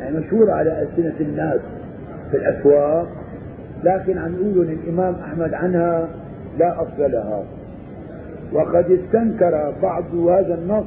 [0.00, 1.60] يعني مشهورة على ألسنة الناس
[2.30, 3.08] في الأسواق
[3.84, 6.08] لكن عم يقولوا الإمام أحمد عنها
[6.58, 7.44] لا أصل لها
[8.52, 10.84] وقد استنكر بعض هذا النص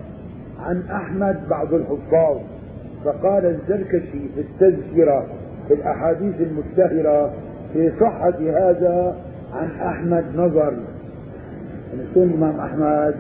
[0.60, 2.38] عن أحمد بعض الحفاظ
[3.06, 5.26] فقال الزركشي في التذكرة
[5.68, 7.34] في الأحاديث المشتهرة
[7.74, 9.16] في صحة هذا
[9.54, 10.74] عن أحمد نظر.
[12.14, 13.16] شلون الإمام أحمد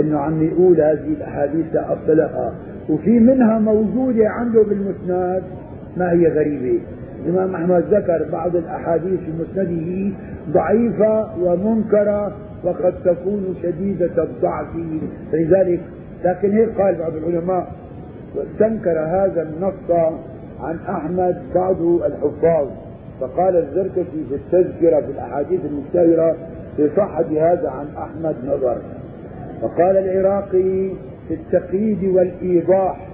[0.00, 2.54] أنه عم يقول هذه الأحاديث لا أصل لها
[2.88, 5.42] وفي منها موجودة عنده بالمسند
[5.96, 6.80] ما هي غريبة.
[7.24, 10.16] الإمام أحمد ذكر بعض الأحاديث في مسنده
[10.50, 12.32] ضعيفة ومنكرة
[12.64, 14.66] وقد تكون شديدة الضعف.
[15.32, 15.80] لذلك
[16.24, 17.72] لكن هيك قال بعض العلماء
[18.36, 19.90] واستنكر هذا النص
[20.60, 22.68] عن أحمد بعض الحفاظ.
[23.20, 26.36] فقال الزركشي في التذكرة في الأحاديث المشتهرة
[26.76, 28.76] في صحة هذا عن أحمد نظر.
[29.62, 30.90] وقال العراقي
[31.28, 33.08] في التقييد والإيضاح.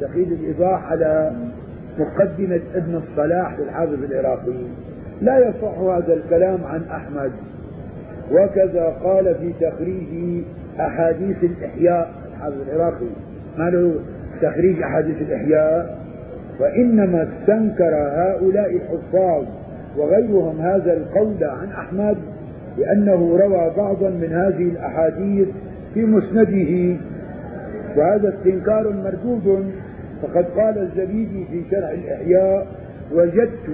[0.00, 1.32] تقييد الإيضاح على
[2.00, 4.64] مقدمة ابن الصلاح للحافظ العراقي
[5.22, 7.32] لا يصح هذا الكلام عن أحمد.
[8.32, 10.44] وكذا قال في تخريج
[10.80, 13.06] أحاديث الإحياء الحافظ العراقي.
[13.58, 13.94] ما له
[14.42, 15.98] تخريج أحاديث الإحياء؟
[16.60, 19.44] وإنما استنكر هؤلاء الحفاظ
[19.96, 22.16] وغيرهم هذا القول عن أحمد
[22.78, 25.48] لأنه روى بعضا من هذه الأحاديث
[25.94, 27.00] في مسنده.
[27.96, 29.72] وهذا استنكار مردود
[30.22, 32.66] فقد قال الزبيدي في شرح الإحياء
[33.12, 33.70] وجدت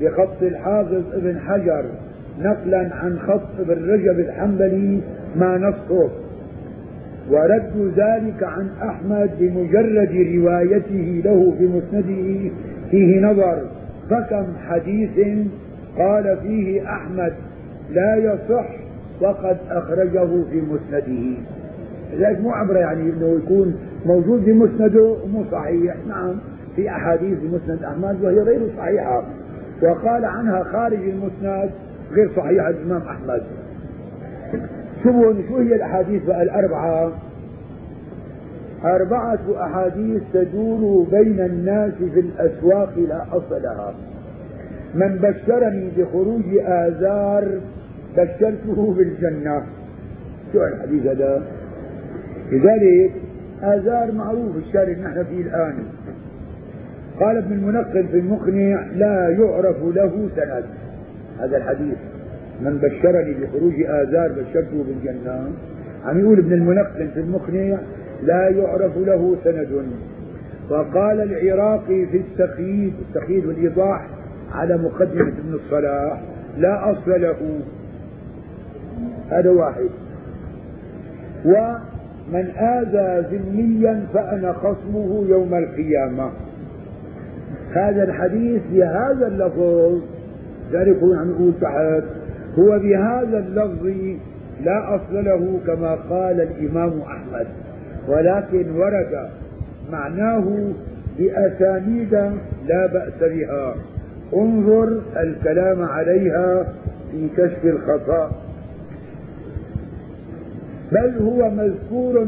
[0.00, 1.84] بخط الحافظ ابن حجر
[2.40, 5.00] نقلا عن خط ابن رجب الحنبلي
[5.36, 6.10] ما نصه
[7.30, 12.50] ورد ذلك عن أحمد بمجرد روايته له في مسنده
[12.90, 13.62] فيه نظر
[14.10, 15.46] فكم حديث
[15.98, 17.32] قال فيه أحمد
[17.92, 18.66] لا يصح
[19.20, 21.38] وقد أخرجه في مسنده.
[22.14, 23.74] لذلك مو عبرة يعني أنه يكون
[24.06, 25.96] موجود في مسنده ومو صحيح.
[26.08, 26.34] نعم
[26.76, 29.24] في أحاديث في مسند أحمد وهي غير صحيحة.
[29.82, 31.70] وقال عنها خارج المسند
[32.12, 33.42] غير صحيحة الإمام أحمد.
[35.02, 37.12] شو شو هي الأحاديث بقى الأربعة؟
[38.84, 43.94] أربعة أحاديث تدور بين الناس في الأسواق لا أصل لها.
[44.94, 47.60] من بشرني بخروج آذار
[48.16, 49.62] بشرته بالجنة
[50.52, 51.42] شو الحديث هذا؟
[52.52, 53.12] لذلك
[53.62, 55.74] آذار معروف الشارع اللي نحن فيه الآن.
[57.20, 60.64] قال ابن المنقل في المقنع لا يعرف له سند.
[61.40, 61.96] هذا الحديث.
[62.60, 65.50] من بشرني بخروج آذار بشرته بالجنة.
[66.04, 67.78] عم يقول ابن المنقل في المقنع
[68.22, 69.68] لا يعرف له سند.
[70.70, 74.06] وقال العراقي في التقييد التقييد والإيضاح
[74.52, 76.20] على مقدمة ابن الصلاح
[76.58, 77.60] لا أصل له.
[79.30, 79.88] هذا واحد.
[82.28, 86.30] ومن آذى ذميا فأنا خصمه يوم القيامة.
[87.72, 90.02] هذا الحديث بهذا اللفظ
[91.02, 92.02] هو عم يقول تحت
[92.58, 93.86] هو بهذا اللفظ
[94.64, 97.46] لا أصل له كما قال الإمام أحمد.
[98.08, 99.28] ولكن ورد
[99.92, 100.72] معناه
[101.18, 102.14] بأسانيد
[102.68, 103.74] لا بأس بها.
[104.34, 106.66] انظر الكلام عليها
[107.10, 108.30] في كشف الخطأ.
[110.92, 112.26] بل هو مذكور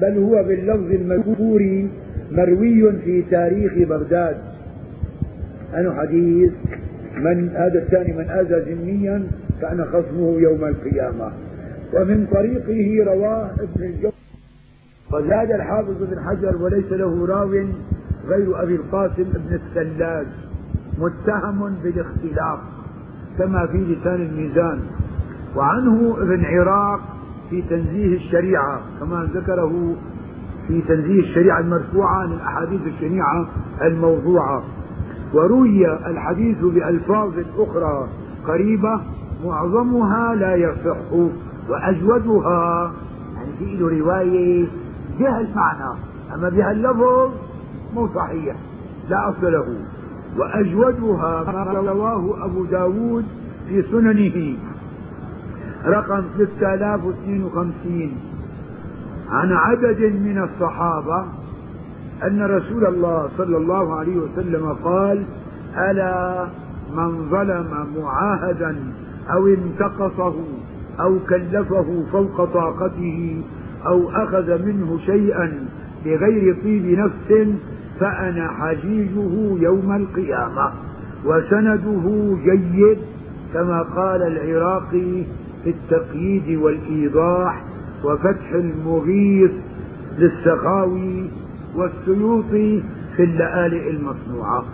[0.00, 1.88] بل هو باللفظ المذكور
[2.32, 4.36] مروي في تاريخ بغداد.
[5.74, 6.52] أنه حديث
[7.16, 9.26] من هذا الثاني من آذى ذميا
[9.60, 11.32] كان خصمه يوم القيامة.
[11.94, 14.10] ومن طريقه رواه ابن الجو
[15.12, 17.50] وزاد الحافظ بن حجر وليس له راو
[18.28, 20.26] غير أبي القاسم ابن الثلاث
[20.98, 22.58] متهم بالاختلاف
[23.38, 24.80] كما في لسان الميزان.
[25.56, 27.15] وعنه ابن عراق
[27.50, 29.94] في تنزيه الشريعة كما ذكره
[30.68, 33.46] في تنزيه الشريعة المرفوعة عن الأحاديث الشنيعة
[33.82, 34.62] الموضوعة.
[35.34, 38.08] وروي الحديث بألفاظ أخرى
[38.46, 39.00] قريبة
[39.44, 41.12] معظمها لا يصح
[41.68, 42.92] وأجودها
[43.36, 44.66] يعني في له رواية
[45.18, 45.98] بها المعنى.
[46.34, 47.30] أما بها اللفظ
[47.94, 48.56] مو صحيح
[49.08, 49.76] لا أصل له.
[50.38, 53.24] وأجودها ما رواه أبو داود
[53.68, 54.56] في سننه.
[55.86, 58.10] رقم 6052
[59.30, 61.24] عن عدد من الصحابة
[62.24, 65.22] أن رسول الله صلى الله عليه وسلم قال
[65.78, 66.46] ألا
[66.96, 68.76] من ظلم معاهدا
[69.32, 70.34] أو انتقصه
[71.00, 73.42] أو كلفه فوق طاقته
[73.86, 75.52] أو أخذ منه شيئا
[76.04, 77.48] بغير طيب نفس
[78.00, 80.72] فأنا حجيجه يوم القيامة
[81.24, 82.98] وسنده جيد
[83.54, 85.22] كما قال العراقي
[85.66, 87.64] في التقييد والإيضاح
[88.04, 89.50] وفتح المغيث
[90.18, 91.30] للسخاوي
[91.76, 92.82] والسيوطي
[93.16, 94.64] في اللآلئ المصنوعة.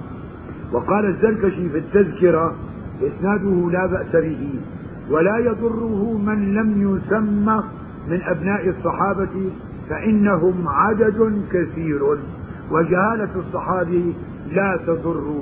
[0.72, 2.54] وقال الزركشي في التذكرة
[3.02, 4.60] إسناده لا بأس به
[5.10, 7.62] ولا يضره من لم يسمى
[8.08, 9.50] من أبناء الصحابة
[9.88, 12.02] فإنهم عدد كثير
[12.70, 14.14] وجهالة الصحابي
[14.52, 15.34] لا تضر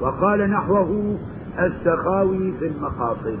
[0.00, 1.18] وقال نحوه
[1.58, 3.38] السخاوي في المقاصد.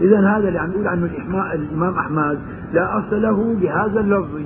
[0.00, 1.08] إذا هذا اللي عم نقول عنه
[1.54, 2.38] الإمام أحمد
[2.72, 4.40] لا أصل له بهذا اللفظ.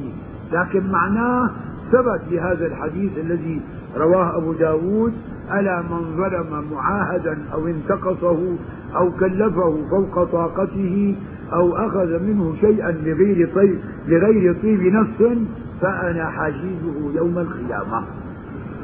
[0.53, 1.51] لكن معناه
[1.93, 3.61] ثبت بهذا الحديث الذي
[3.97, 5.13] رواه أبو داود
[5.53, 8.57] ألا من ظلم معاهدا أو انتقصه
[8.97, 11.17] أو كلفه فوق طاقته
[11.53, 15.39] أو أخذ منه شيئا لغير طيب لغير طيب نفس
[15.81, 18.03] فأنا حاجيزه يوم القيامة.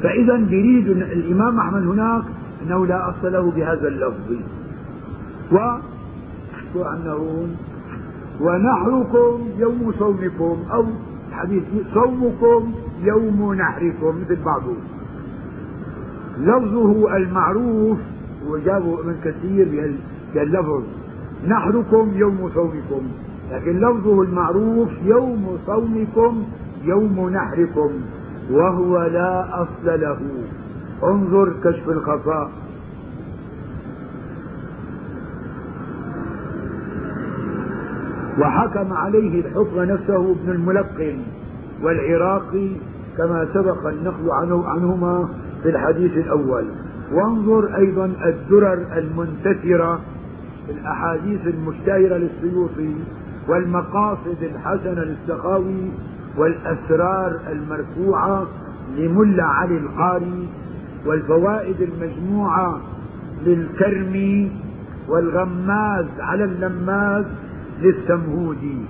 [0.03, 2.23] فإذا يريد الإمام أحمد هناك
[2.63, 4.31] أنه لا أصل له بهذا اللفظ.
[5.51, 5.57] و
[6.75, 7.47] أنه
[8.41, 10.85] ونحركم يوم صومكم أو
[11.31, 12.71] حديث صومكم
[13.03, 14.75] يوم نحركم مثل بعضه.
[16.37, 17.97] لفظه المعروف
[18.47, 19.93] وجابه ابن كثير
[20.33, 20.83] بهاللفظ
[21.47, 23.01] نحركم يوم صومكم.
[23.51, 26.43] لكن لفظه المعروف يوم صومكم
[26.83, 27.91] يوم نحركم.
[28.51, 30.19] وهو لا أصل له.
[31.03, 32.49] انظر كشف الخفاء
[38.39, 41.17] وحكم عليه الحكم نفسه ابن الملقن
[41.83, 42.69] والعراقي
[43.17, 45.29] كما سبق النقل عنه عنهما
[45.63, 46.65] في الحديث الأول.
[47.13, 49.99] وانظر أيضا الدرر المنتثرة
[50.65, 52.93] في الأحاديث المشتهرة للسيوطي
[53.47, 55.91] والمقاصد الحسنة للسخاوي
[56.37, 58.47] والأسرار المرفوعة
[58.97, 60.47] لملا علي القاري
[61.05, 62.81] والفوائد المجموعة
[63.45, 64.51] للكرمي
[65.09, 67.25] والغماز على اللماز
[67.81, 68.85] للسمهودي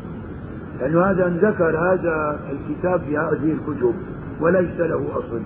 [0.80, 3.94] لأن هذا ذكر هذا الكتاب في هذه الكتب
[4.42, 5.42] وليس له أصل.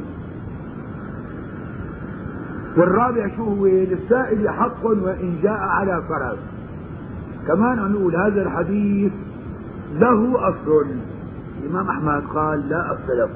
[2.78, 6.40] والرابع شو هو؟ للسائل حق وإن جاء على فرس
[7.48, 9.12] كمان نقول هذا الحديث
[9.94, 10.86] له أصل.
[11.64, 13.30] الإمام أحمد قال لا أصل له.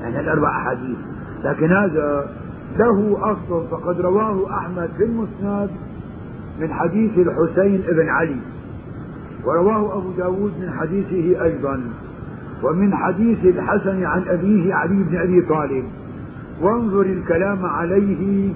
[0.00, 0.98] يعني الأربع أحاديث.
[1.44, 2.30] لكن هذا
[2.78, 3.68] له أصل.
[3.70, 5.70] فقد رواه أحمد في المسند
[6.60, 8.36] من حديث الحسين بن علي.
[9.44, 11.80] ورواه أبو داود من حديثه أيضا
[12.62, 15.84] ومن حديث الحسن عن أبيه علي بن أبي طالب.
[16.60, 18.52] وانظر الكلام عليه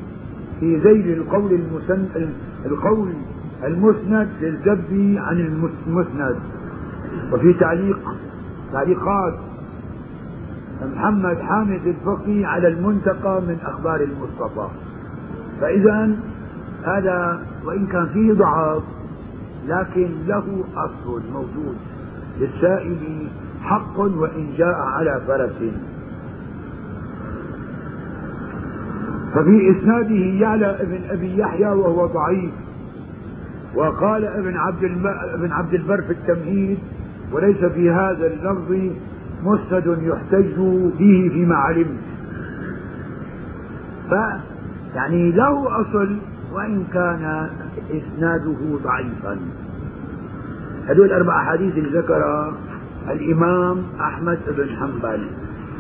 [0.61, 2.07] في ذيل القول المسن...
[2.67, 3.09] القول
[3.65, 6.37] المسند للزبي عن المسند.
[7.33, 7.99] وفي تعليق
[8.73, 9.35] تعليقات
[10.95, 14.69] محمد حامد الفقي على المنتقى من أخبار المصطفى.
[15.61, 16.17] فإذا
[16.85, 18.83] هذا وإن كان فيه ضعف
[19.67, 21.77] لكن له أصل موجود
[22.41, 23.29] للسائل
[23.63, 25.73] حق وإن جاء على فرس.
[29.35, 32.51] ففي إسناده يعلى ابن أبي يحيى وهو ضعيف
[33.75, 34.85] وقال ابن عبد
[35.35, 36.79] ابن عبد البر في التمهيد
[37.33, 38.73] وليس في هذا اللفظ
[39.43, 40.57] مسند يحتج
[40.99, 42.01] به فيما علمت.
[44.11, 44.13] ف
[44.95, 46.17] يعني له أصل
[46.57, 47.49] وإن كان
[47.91, 49.39] إسناده ضعيفا.
[50.87, 52.53] هذول الأربع أحاديث اللي ذكرها
[53.11, 55.27] الإمام أحمد بن حنبل.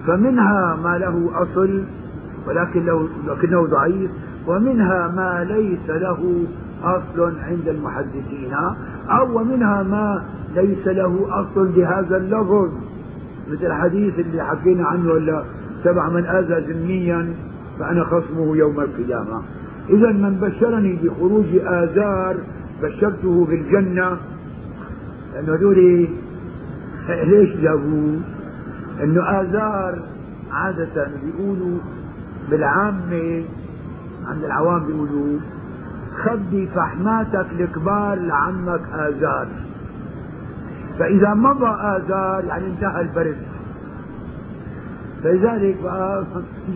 [0.06, 1.84] فمنها ما له أصل
[2.46, 4.10] ولكن له لكنه ضعيف.
[4.46, 6.44] ومنها ما ليس له
[6.82, 8.54] أصل عند المحدثين.
[9.10, 10.24] أو ومنها ما
[10.54, 12.70] ليس له أصل بهذا اللفظ.
[13.50, 15.44] مثل الحديث اللي حكينا عنه ولا؟
[15.84, 17.34] تبع من آذى ذميا
[17.78, 19.42] فأنا خصمه يوم القيامة.
[19.90, 22.36] إذا من بشرني بخروج آذار
[22.82, 24.16] بشرته بالجنة
[25.34, 26.08] لأنه هذول
[27.08, 28.20] ليش جابوه؟
[29.02, 30.02] إنه آذار
[30.52, 31.78] عادة بيقولوا
[32.50, 33.44] بالعامة
[34.26, 35.38] عند العوام بيقولوا
[36.24, 39.48] خبي فحماتك الكبار لعمك آذار
[40.98, 43.36] فإذا مضى آذار يعني انتهى البرد
[45.22, 45.76] فلذلك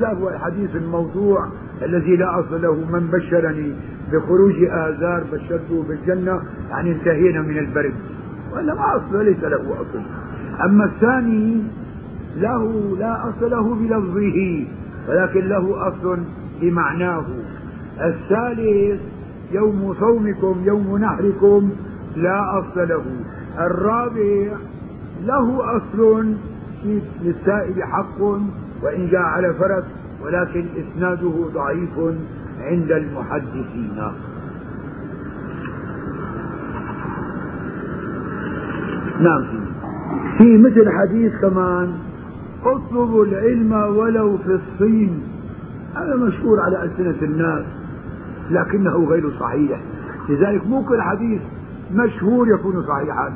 [0.00, 1.48] جابوا الحديث الموضوع
[1.82, 2.74] الذي لا أصل له.
[2.74, 3.72] من بشرني
[4.12, 7.94] بخروج آذار بشرته بالجنة يعني انتهينا من البرد.
[8.52, 10.02] ولا ما أصل ليس له أصل.
[10.64, 11.62] أما الثاني
[12.36, 14.64] له لا أصل له بلفظه
[15.08, 16.18] ولكن له أصل
[16.60, 17.24] بمعناه.
[18.00, 19.00] الثالث
[19.52, 21.70] يوم صومكم يوم نحركم
[22.16, 23.04] لا أصل له.
[23.58, 24.56] الرابع
[25.24, 26.34] له أصل
[27.22, 28.20] للسائل حق
[28.82, 29.84] وإن جاء على فرس
[30.24, 31.98] ولكن إسناده ضعيف
[32.60, 33.92] عند المحدثين.
[39.20, 39.44] نعم.
[40.38, 41.92] في مثل حديث كمان
[42.64, 45.22] اطلبوا العلم ولو في الصين.
[45.94, 47.64] هذا مشهور على ألسنة الناس
[48.50, 49.80] لكنه غير صحيح.
[50.28, 51.40] لذلك مو كل حديث
[51.94, 53.32] مشهور يكون صحيحا.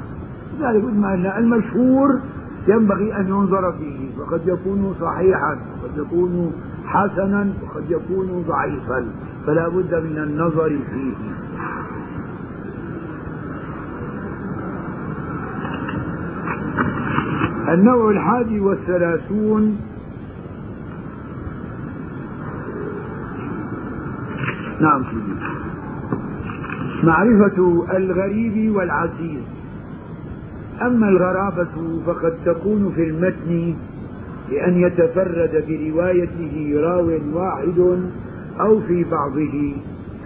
[0.61, 2.21] لذلك قلنا أن المشهور
[2.69, 6.53] ينبغي أن ينظر فيه وقد يكون صحيحا وقد يكون
[6.87, 9.07] حسنا وقد يكون ضعيفا
[9.47, 11.15] فلا بد من النظر فيه.
[17.75, 19.79] النوع الحادي والثلاثون
[24.81, 25.03] نعم
[27.05, 29.43] معرفة الغريب والعزيز.
[30.83, 33.75] أما الغرابة فقد تكون في المتن
[34.51, 37.79] لأن يتفرد بروايته راو واحد
[38.61, 39.75] أو في بعضه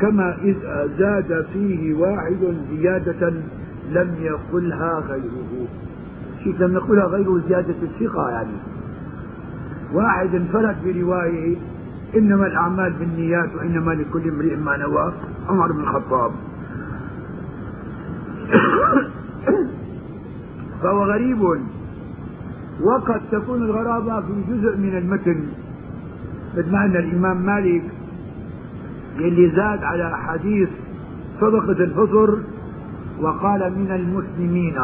[0.00, 3.32] كما إذا زاد فيه واحد زيادة
[3.90, 5.66] لم يقلها غيره.
[6.44, 8.56] شيء لم يقلها غيره زيادة الثقة يعني.
[9.92, 11.56] واحد انفرد برواية
[12.16, 15.12] إنما الأعمال بالنيات وإنما لكل امرئ ما نوى
[15.48, 16.32] عمر بن الخطاب.
[20.82, 21.60] فهو غريب.
[22.82, 25.40] وقد تكون الغرابة في جزء من المتن.
[26.72, 27.82] ما أن الإمام مالك
[29.18, 30.68] يلي زاد على حديث
[31.40, 32.38] صدقة الفطر
[33.20, 34.74] وقال من المسلمين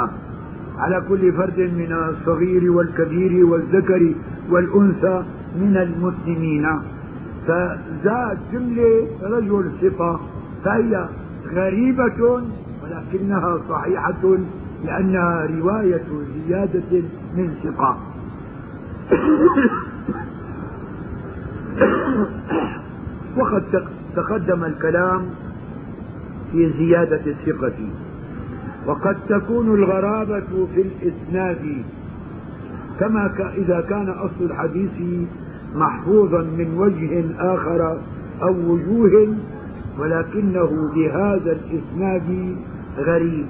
[0.79, 4.13] على كل فرد من الصغير والكبير والذكر
[4.51, 5.23] والأنثى
[5.57, 6.67] من المسلمين.
[7.47, 10.21] فزاد جملة رجل ثقة
[10.65, 11.09] فهي
[11.55, 12.43] غريبة
[12.83, 14.39] ولكنها صحيحة
[14.85, 16.05] لأنها رواية
[16.49, 17.03] زيادة
[17.35, 17.99] من ثقة.
[23.37, 23.65] وقد
[24.17, 25.27] تقدم الكلام
[26.53, 27.89] في زيادة الثقة.
[28.87, 31.85] وقد تكون الغرابة في الإسناد
[33.01, 35.29] كما إذا كان أصل الحديث
[35.75, 37.25] محفوظا من وجه
[37.55, 37.99] آخر
[38.43, 39.35] أو وجوه
[39.99, 42.57] ولكنه بهذا الإسناد
[42.99, 43.47] غريب.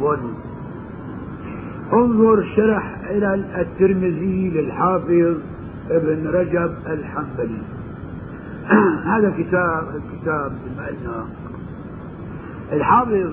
[1.94, 5.36] انظر شرح علل الترمذي للحافظ
[5.90, 7.62] ابن رجب الحنبلي.
[9.12, 11.26] هذا كتاب الكتاب بما قلنا
[12.72, 13.32] الحافظ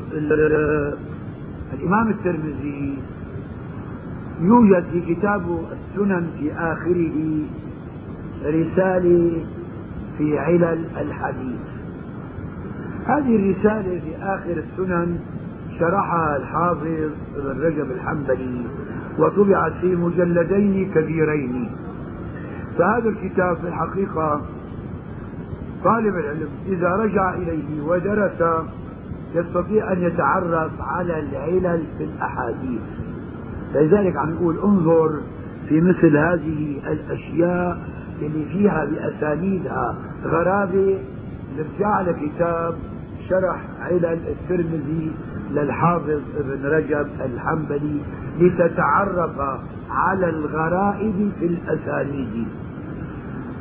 [1.74, 2.98] الإمام الترمذي
[4.42, 7.40] يوجد في كتابه السنن في آخره
[8.46, 9.46] رسالة
[10.18, 11.62] في علل الحديث.
[13.06, 15.20] هذه الرسالة في آخر السنن
[15.82, 18.66] شرحها الحافظ ابن رجب الحنبلي
[19.20, 21.72] وطبعت في مجلدين كبيرين.
[22.78, 24.42] فهذا الكتاب في الحقيقة
[25.84, 28.66] طالب العلم إذا رجع إليه ودرس
[29.36, 32.82] يستطيع أن يتعرف على العلل في الأحاديث.
[33.76, 35.20] لذلك عم نقول انظر
[35.70, 37.82] في مثل هذه الأشياء
[38.22, 39.98] اللي فيها بأسانيدها.
[40.26, 41.00] غرابة
[41.58, 42.76] نرجع لكتاب
[43.30, 45.12] شرح علل الترمذي
[45.54, 47.98] للحافظ ابن رجب الحنبلي
[48.40, 49.42] لتتعرف
[49.90, 52.48] على الغرائب في الأسانيد.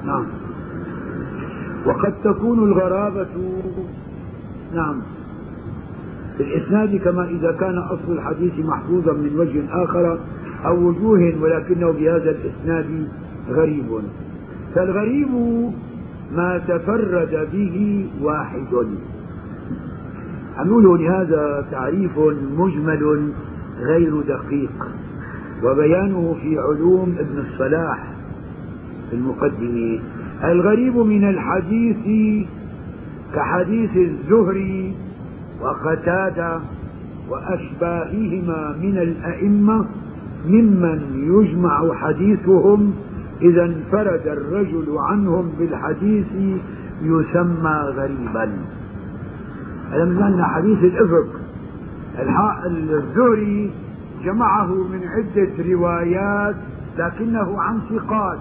[0.06, 0.26] نعم.
[1.86, 3.26] وقد تكون الغرابة
[4.74, 5.02] نعم
[6.36, 10.18] في الإسناد كما إذا كان أصل الحديث محفوظا من وجه آخر
[10.66, 13.08] أو وجوه ولكنه بهذا الإسناد
[13.50, 13.86] غريب.
[14.74, 15.28] فالغريب
[16.32, 18.86] ما تفرد به واحد.
[20.64, 22.18] نقول هذا تعريف
[22.58, 23.32] مجمل
[23.80, 24.88] غير دقيق
[25.64, 28.12] وبيانه في علوم ابن الصلاح
[29.10, 30.00] في المقدمة
[30.44, 32.46] الغريب من الحديث
[33.34, 34.94] كحديث الزهري
[35.60, 36.60] وقتادة
[37.28, 39.86] وأشباههما من الأئمة
[40.48, 42.94] ممن يجمع حديثهم
[43.42, 46.26] إذا انفرد الرجل عنهم بالحديث
[47.02, 48.52] يسمى غريبا.
[49.90, 51.40] هذا من حديث الإفك
[52.66, 53.70] الزهري
[54.24, 56.56] جمعه من عدة روايات
[56.98, 58.38] لكنه عن ثقات.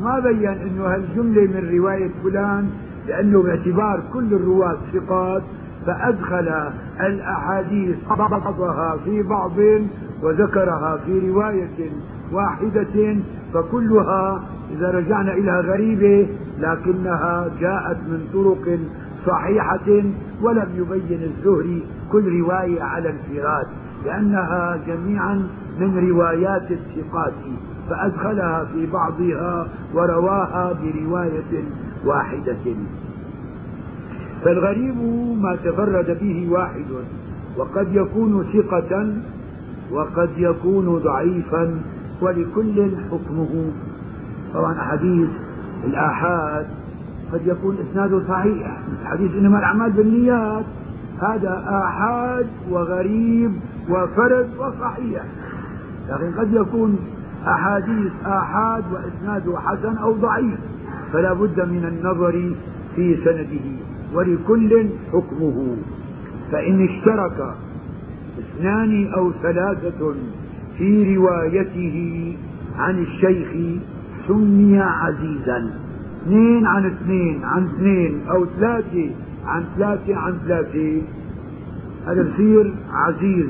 [0.00, 2.70] ما بين إنه هالجملة من رواية فلان؟
[3.08, 5.42] لأنه باعتبار كل الرواة ثقات
[5.86, 9.52] فأدخل الأحاديث بعضها في بعض
[10.22, 11.90] وذكرها في رواية
[12.32, 13.16] واحدة
[13.54, 14.42] فكلها
[14.76, 18.78] إذا رجعنا إلى غريبة لكنها جاءت من طرق
[19.26, 20.02] صحيحة
[20.42, 23.66] ولم يبين الزهري كل رواية على انفراد
[24.04, 25.48] لأنها جميعا
[25.78, 27.32] من روايات الثقات
[27.90, 31.64] فأدخلها في بعضها ورواها برواية
[32.04, 32.74] واحدة.
[34.44, 34.96] فالغريب
[35.40, 36.84] ما تفرد به واحد
[37.56, 39.12] وقد يكون ثقة
[39.92, 41.80] وقد يكون ضعيفا
[42.22, 43.72] ولكل حكمه.
[44.54, 45.28] طبعا أحاديث
[45.84, 46.66] الآحاد
[47.32, 48.78] قد يكون إسناده صحيح.
[49.04, 50.64] حديث إنما الأعمال بالنيات.
[51.20, 53.52] هذا آحاد وغريب
[53.90, 55.24] وفرد وصحيح.
[56.08, 56.98] لكن قد يكون
[57.46, 60.58] أحاديث آحاد وإسناده حسن أو ضعيف
[61.12, 62.54] فلا بد من النظر
[62.96, 63.82] في سنده.
[64.14, 65.76] ولكل حكمه.
[66.52, 67.54] فإن اشترك
[68.38, 70.14] اثنان أو ثلاثة
[70.78, 72.36] في روايته
[72.78, 73.48] عن الشيخ
[74.28, 75.81] سمي عزيزا.
[76.22, 79.10] اثنين عن اثنين عن اثنين أو ثلاثة
[79.46, 81.02] عن ثلاثة عن ثلاثة.
[82.06, 83.46] هذا بصير عزيز.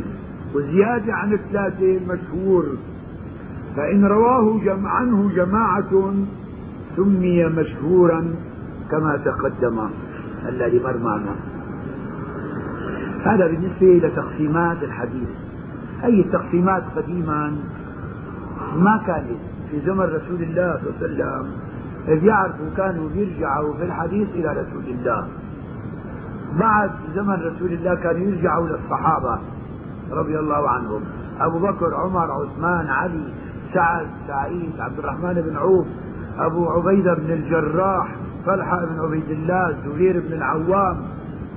[0.54, 2.64] وزيادة عن الثلاثة مشهور.
[3.76, 6.14] فإن رواه جمع عنه جماعة
[6.96, 8.34] سمي مشهورا
[8.90, 9.88] كما تقدم.
[10.48, 11.34] الذي مر معنا.
[13.24, 15.28] هذا بالنسبة لتقسيمات الحديث.
[16.04, 17.56] أي التقسيمات قديما؟
[18.76, 19.38] ما كانت
[19.70, 21.71] في زمن رسول الله صلى الله عليه وسلم.
[22.08, 25.28] إذ يعرفوا كانوا يرجعوا في الحديث إلى رسول الله.
[26.60, 29.38] بعد زمن رسول الله كانوا يرجعوا للصحابة
[30.10, 31.02] رضي الله عنهم.
[31.40, 33.24] أبو بكر عمر عثمان علي
[33.74, 35.86] سعد سعيد عبد الرحمن بن عوف
[36.38, 38.08] أبو عبيدة بن الجراح
[38.46, 40.96] طلحة بن عبيد الله زبير بن العوام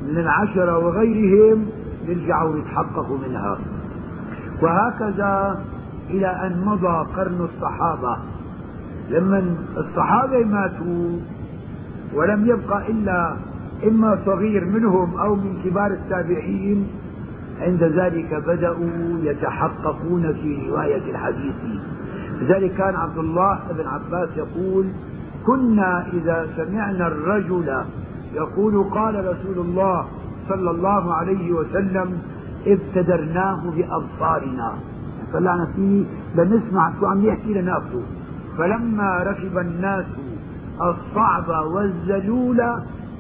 [0.01, 1.65] من العشرة وغيرهم
[2.05, 3.57] يرجعوا يتحققوا منها.
[4.61, 5.61] وهكذا
[6.09, 8.17] إلى أن مضى قرن الصحابة.
[9.09, 11.19] لما الصحابة ماتوا
[12.13, 13.35] ولم يبقى إلا
[13.87, 16.87] إما صغير منهم أو من كبار التابعين
[17.61, 21.55] عند ذلك بدأوا يتحققون في رواية الحديث.
[22.41, 24.85] لذلك كان عبد الله بن عباس يقول
[25.45, 27.77] كنا إذا سمعنا الرجل
[28.33, 30.05] يقول قال رسول الله
[30.49, 32.17] صلى الله عليه وسلم
[32.67, 34.73] ابتدرناه بأبصارنا
[35.33, 38.03] طلعنا فيه لنسمع شو عم يحكي لنفسه
[38.57, 40.05] فلما ركب الناس
[40.81, 42.61] الصعب والذلول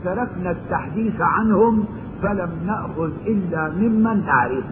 [0.03, 1.85] تركنا التحديث عنهم
[2.21, 4.63] فلم نأخذ إلا ممن نعرف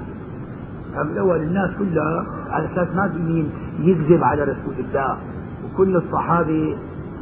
[1.02, 3.46] الأول الناس كلها على أساس ما في
[3.80, 5.18] يكذب على رسول الله
[5.66, 6.78] وكل الصحابة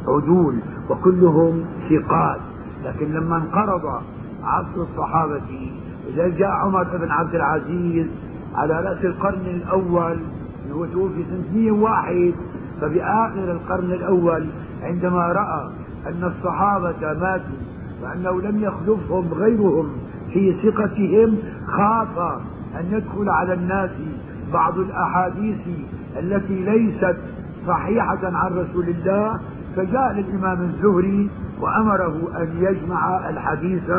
[0.08, 0.58] عدول
[0.90, 2.40] وكلهم ثقات.
[2.84, 4.02] لكن لما انقرض
[4.44, 5.70] عصر الصحابة
[6.08, 8.06] إذا جاء عمر بن عبد العزيز
[8.54, 10.18] على رأس القرن الأول
[10.72, 12.34] هو توفي سنة 101
[12.82, 14.46] فبآخر القرن الأول
[14.82, 15.70] عندما رأى
[16.06, 17.62] أن الصحابة ماتوا
[18.02, 19.92] وأنه لم يخلفهم غيرهم
[20.32, 22.18] في ثقتهم خاف
[22.80, 23.90] أن يدخل على الناس
[24.52, 25.58] بعض الأحاديث
[26.18, 27.16] التي ليست
[27.66, 29.40] صحيحة عن رسول الله.
[29.76, 31.30] فجاء للإمام الزهري
[31.60, 33.90] وأمره أن يجمع الحديث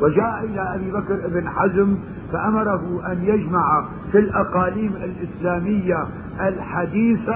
[0.00, 1.96] وجاء إلى أبي بكر بن حزم
[2.32, 6.06] فأمره أن يجمع في الأقاليم الإسلامية
[6.40, 7.30] الحديث.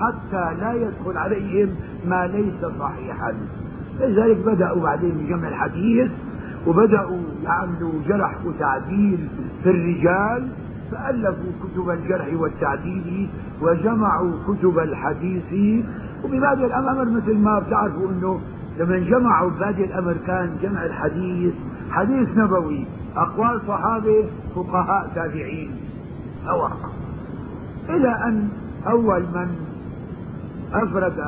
[0.00, 1.68] حتى لا يدخل عليهم
[2.06, 3.34] ما ليس صحيحا.
[4.00, 6.10] لذلك بدأوا بعدين بجمع الحديث
[6.66, 9.28] وبدأوا يعملوا جرح وتعديل
[9.62, 10.48] في الرجال
[10.90, 13.28] فألفوا كتب الجرح والتعديل
[13.62, 15.84] وجمعوا كتب الحديث.
[16.24, 18.40] وببادئ الأمر مثل ما بتعرفوا أنه
[18.78, 21.54] لما جمعوا ببادئ الأمر كان جمع الحديث
[21.90, 22.84] حديث نبوي
[23.16, 24.24] أقوال صحابة
[24.54, 25.70] فقهاء تابعين.
[26.48, 26.90] أوقع
[27.88, 28.48] إلى أن
[28.86, 29.69] أول من
[30.74, 31.18] أفرد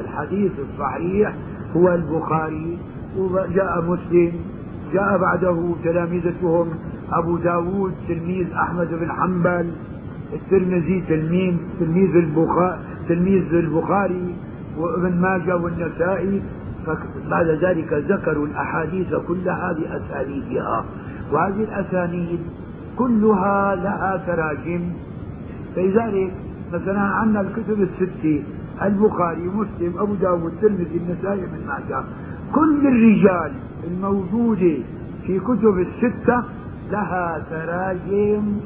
[0.00, 1.34] الحديث الصحيح
[1.76, 2.78] هو البخاري
[3.18, 4.32] وجاء مسلم
[4.92, 6.68] جاء بعده تلامذتهم
[7.12, 9.70] أبو داود تلميذ أحمد بن حنبل
[10.32, 12.78] الترمذي تلميذ تلميذ البخاري
[13.08, 14.34] تلميذ البخاري
[14.78, 16.42] وابن ماجه والنسائي
[17.30, 20.84] بعد ذلك ذكروا الأحاديث كلها بأسانيدها
[21.32, 22.40] وهذه الأسانيد
[22.96, 24.80] كلها لها تراجم.
[25.76, 26.32] فلذلك
[26.72, 28.42] مثلا عندنا الكتب الستة
[28.82, 32.04] البخاري مسلم أبو داود الترمذي النسائي من ماجه.
[32.54, 33.52] كل الرجال
[33.84, 34.76] الموجودة
[35.26, 36.42] في كتب الستة
[36.90, 38.60] لها تراجم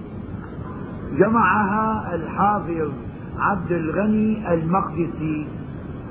[1.19, 2.91] جمعها الحافظ
[3.39, 5.47] عبد الغني المقدسي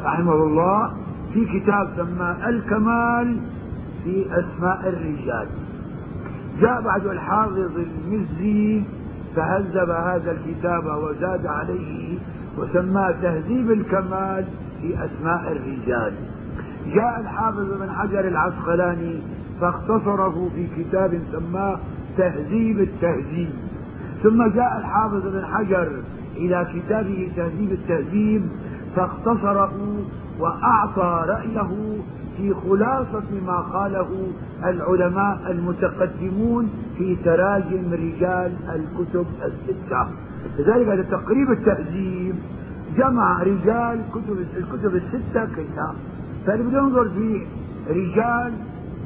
[0.04, 0.92] رحمه الله
[1.34, 3.38] في كتاب سماه الكمال
[4.04, 5.48] في أسماء الرجال.
[6.62, 8.84] جاء بعد الحافظ المزي
[9.36, 12.18] فهذب هذا الكتاب وزاد عليه
[12.58, 14.46] وسماه تهذيب الكمال
[14.82, 16.14] في أسماء الرجال.
[16.94, 19.20] جاء الحافظ بن حجر العسقلاني
[19.62, 21.80] فاختصره في كتاب سماه
[22.18, 23.50] تهذيب التهذيب.
[24.24, 25.92] ثم جاء الحافظ بن حجر
[26.36, 28.50] إلى كتابه تهذيب التهذيب
[28.96, 29.74] فاختصره
[30.40, 31.98] وأعطى رأيه
[32.38, 34.28] في خلاصة ما قاله
[34.64, 40.08] العلماء المتقدمون في تراجم رجال الكتب الستة.
[40.60, 42.36] لذلك هذا تقريب التهذيب
[42.98, 45.96] جمع رجال كتب الكتب الستة كلها
[46.48, 47.46] فاللي بده ينظر في
[47.90, 48.54] رجال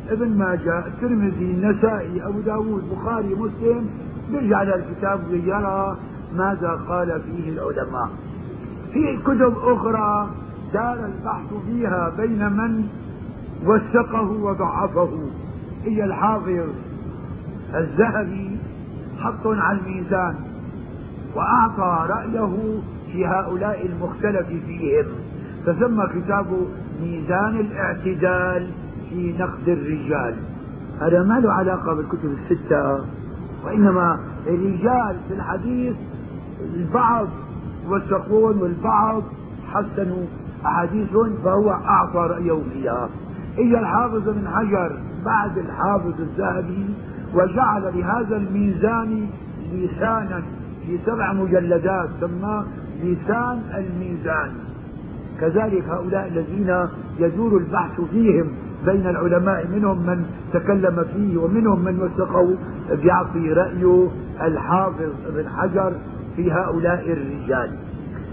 [0.10, 3.90] ابن ماجه الترمذي النسائي أبو داود بخاري مسلم
[4.32, 5.98] بيرجع للكتاب ويرى
[6.36, 8.10] ماذا قال فيه العلماء.
[8.94, 10.30] في كتب أخرى
[10.74, 12.88] دار البحث فيها بين من
[13.66, 15.30] وثقه وضعفه.
[15.84, 16.70] هي الحافظ
[17.76, 18.58] الذهبي
[19.20, 20.36] حط على الميزان.
[21.36, 22.80] وأعطى رأيه
[23.12, 25.06] في هؤلاء المختلف فيهم.
[25.66, 26.68] فسمى كتابه
[27.02, 28.70] ميزان الاعتدال
[29.10, 30.36] في نقد الرجال.
[31.02, 33.06] هذا ما له علاقة بالكتب الستة
[33.66, 35.96] وإنما الرجال في الحديث
[36.76, 37.28] البعض
[37.90, 39.24] وثقون والبعض
[39.74, 40.26] حسنوا
[40.66, 43.10] أحاديثهم فهو أعطى رأيه فيها.
[43.58, 46.86] إجا الحافظ بن حجر بعد الحافظ الذهبي
[47.34, 49.28] وجعل لهذا الميزان
[49.74, 50.44] لسانا
[50.88, 52.66] في سبع مجلدات سماه
[53.04, 54.52] لسان الميزان.
[55.42, 56.88] كذلك هؤلاء الذين
[57.20, 58.48] يدور البحث فيهم
[58.86, 62.58] بين العلماء منهم من تكلم فيه ومنهم من وثقه
[63.02, 64.08] بيعطي رأيه
[64.42, 65.94] الحافظ ابن حجر
[66.36, 67.72] في هؤلاء الرجال.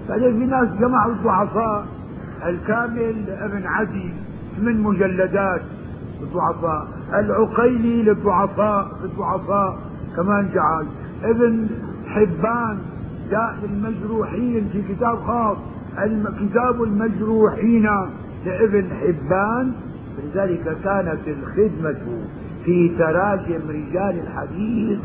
[0.08, 1.86] بعدين في ناس جمعوا الضعفاء.
[2.46, 4.10] الكامل ابن عدي
[4.62, 5.62] من مجلدات
[6.22, 9.78] الضعفاء العقيلي للضعفاء الضعفاء
[10.16, 10.86] كمان جعل.
[11.24, 11.66] ابن
[12.14, 12.78] حبان
[13.30, 15.56] جاء المجروحين في كتاب خاص
[16.40, 17.88] كتاب المجروحين
[18.46, 19.72] لابن حبان.
[20.24, 22.04] لذلك كانت الخدمة
[22.64, 24.98] في تراجم رجال الحديث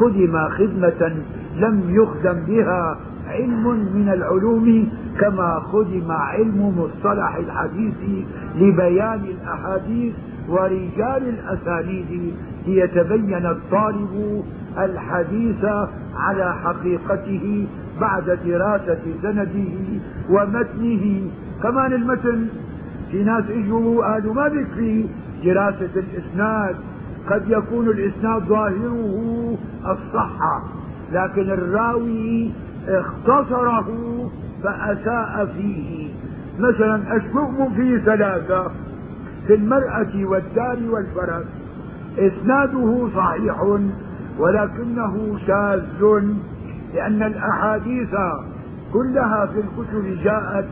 [0.00, 1.16] خدم خدمة
[1.56, 2.96] لم يخدم بها
[3.28, 4.88] علم من العلوم
[5.20, 7.94] كما خدم علم مصطلح الحديث
[8.56, 10.14] لبيان الأحاديث
[10.48, 12.34] ورجال الأسانيد.
[12.66, 14.44] ليتبين الطالب
[14.78, 15.64] الحديث
[16.16, 17.66] على حقيقته
[18.00, 19.64] بعد دراسة سنده
[20.30, 21.30] ومتنه.
[21.62, 22.46] كمان المتن
[23.10, 25.06] في ناس اجوا قالوا ما بيكفي
[25.44, 26.76] دراسة الإسناد.
[27.30, 29.56] قد يكون الإسناد ظاهره
[29.86, 30.62] الصحة
[31.12, 32.50] لكن الراوي
[32.88, 33.88] اختصره
[34.62, 36.08] فأساء فيه.
[36.58, 38.70] مثلا الشؤم فيه ثلاثة
[39.46, 41.46] في المرأة والدار والفرس.
[42.18, 43.78] إسناده صحيح.
[44.38, 45.82] ولكنه شاذ
[46.94, 48.14] لأن الأحاديث
[48.92, 50.64] كلها في الكتب جاءت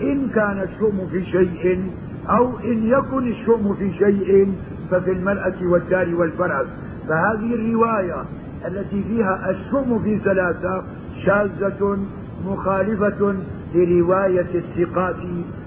[0.00, 1.90] إن كان الشؤم في شيء
[2.28, 4.54] أو إن يكن الشؤم في شيء
[4.90, 6.66] ففي المرأة والدار والفرس.
[7.08, 8.24] فهذه الرواية
[8.66, 10.82] التي فيها الشؤم في ثلاثة
[11.24, 11.98] شاذة
[12.46, 13.34] مخالفة
[13.74, 15.16] لرواية الثقات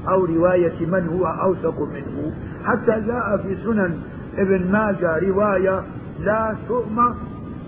[0.08, 2.34] أو رواية من هو أوثق منه.
[2.66, 3.99] حتى جاء في سنن
[4.38, 5.84] ابن ماجه رواية
[6.20, 7.14] لا شؤم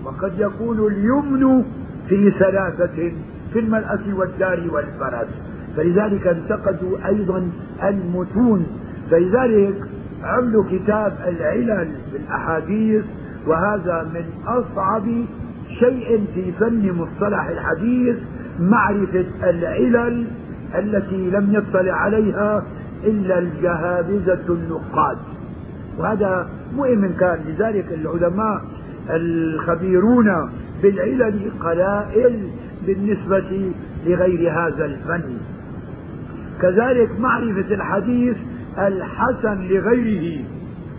[0.04, 1.64] وقد يكون اليمن
[2.08, 3.12] في ثلاثة
[3.52, 5.28] في المرأة والدار والفرس
[5.76, 7.48] فلذلك انتقدوا أيضا
[7.82, 8.66] المتون.
[9.10, 9.74] فلذلك
[10.22, 13.04] عملوا كتاب العلل بالأحاديث
[13.46, 15.04] وهذا من أصعب
[15.78, 18.16] شيء في فن مصطلح الحديث
[18.60, 20.26] معرفة العلل
[20.74, 22.64] التي لم يطلع عليها
[23.04, 25.18] إلا الجهابذة النقاد.
[25.98, 27.38] وهذا مهم كان.
[27.48, 28.60] لذلك العلماء
[29.10, 30.50] الخبيرون
[30.82, 32.50] بالعلل قلائل
[32.86, 33.72] بالنسبة
[34.06, 35.36] لغير هذا الفن.
[36.62, 38.36] كذلك معرفة الحديث
[38.78, 40.44] الحسن لغيره.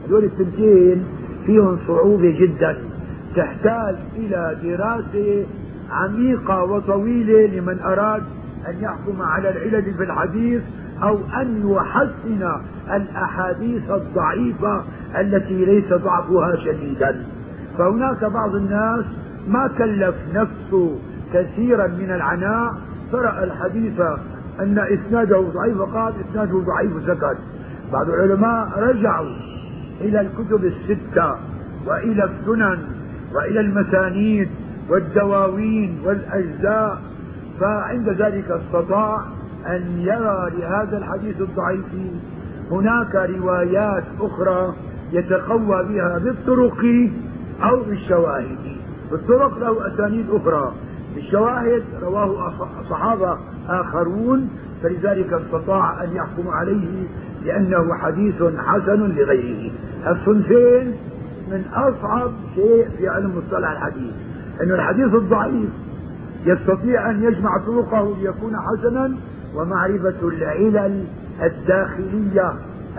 [0.08, 1.06] هذول الثنتين
[1.46, 2.78] فيهم صعوبة جدا
[3.36, 5.46] تحتاج إلى دراسة
[5.92, 8.24] عميقة وطويلة لمن أراد
[8.68, 10.62] أن يحكم على العلل في الحديث
[11.04, 12.62] أو أن يحسن
[12.96, 14.84] الأحاديث الضعيفة
[15.20, 17.26] التي ليس ضعفها شديدا.
[17.78, 19.06] فهناك بعض الناس
[19.48, 21.00] ما كلف نفسه
[21.34, 22.74] كثيرا من العناء
[23.12, 24.02] قرأ الحديث
[24.60, 27.38] أن إسناده ضعيف وقال إسناده ضعيف سكت
[27.94, 29.36] بعض العلماء رجعوا
[30.02, 31.36] إلى الكتب الستة
[31.88, 32.78] وإلى السنن
[33.36, 34.50] وإلى المسانيد
[34.90, 37.02] والدواوين والأجزاء
[37.60, 39.22] فعند ذلك استطاع
[39.68, 41.86] أن يرى لهذا الحديث الضعيف
[42.72, 44.74] هناك روايات أخرى
[45.12, 47.10] يتقوى بها بالطرق
[47.64, 48.78] أو بالشواهد.
[49.12, 50.74] بالطرق له أسانيد أخرى.
[51.16, 52.54] بالشواهد رواه
[52.90, 53.38] صحابة
[53.70, 54.50] آخرون
[54.84, 57.04] فلذلك استطاع أن يحكم عليه
[57.46, 59.72] لأنه حديث حسن لغيره.
[60.08, 60.94] الصنفين
[61.52, 64.14] من أصعب شيء في علم مصطلح الحديث.
[64.62, 65.70] أن الحديث الضعيف.
[66.46, 69.16] يستطيع أن يجمع طرقه ليكون حسنا
[69.56, 71.06] ومعرفة العلل
[71.44, 72.54] الداخلية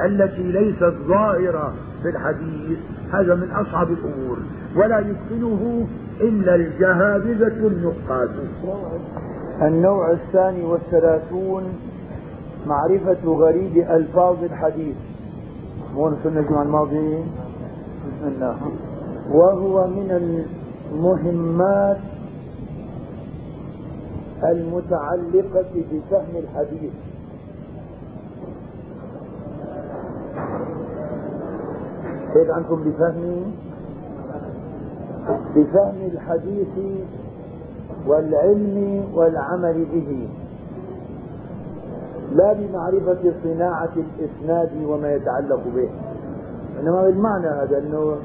[0.05, 2.79] التي ليست ظاهرة في الحديث.
[3.17, 4.39] هذا من أصعب الأمور
[4.77, 5.87] ولا يتقنه
[6.21, 8.31] إلا الجهابذة النقاد.
[9.63, 11.63] النوع الثاني والثلاثون
[12.67, 14.97] معرفة غريب ألفاظ الحديث.
[15.95, 18.57] مو نسلنا الجمعة الماضية بسم الله
[19.33, 20.11] وهو من
[20.93, 21.99] المهمات
[24.45, 26.93] المتعلقة بفهم الحديث.
[32.37, 33.43] كيف عنكم بفهم
[35.57, 37.03] بفهم الحديث
[38.07, 40.29] والعلم والعمل به.
[42.33, 45.89] لا بمعرفة صناعة الإسناد وما يتعلق به.
[46.81, 48.17] إنما بالمعنى هذا أنه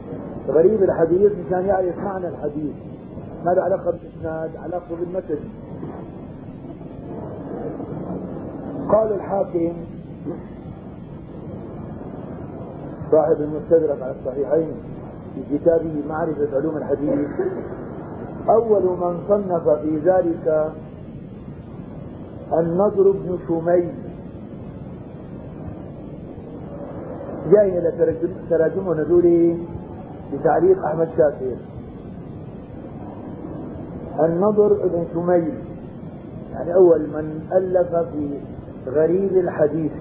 [0.47, 2.75] غريب الحديث مشان يعرف معنى الحديث.
[3.45, 5.39] ما له علاقة بالإسناد علاقة بالمتن.
[8.89, 9.73] قال الحاكم
[13.11, 14.73] صاحب المستدرك على الصحيحين
[15.35, 17.29] في كتابه معرفة علوم الحديث.
[18.49, 20.71] أول من صنف في ذلك
[22.59, 23.93] النضر بن شميل.
[27.51, 27.91] جاي
[28.49, 29.57] تراجمه هذول
[30.33, 31.55] بتعليق أحمد شاكر.
[34.19, 35.53] النضر بن شميل
[36.53, 38.39] يعني أول من ألف في
[38.87, 39.91] غريب الحديث.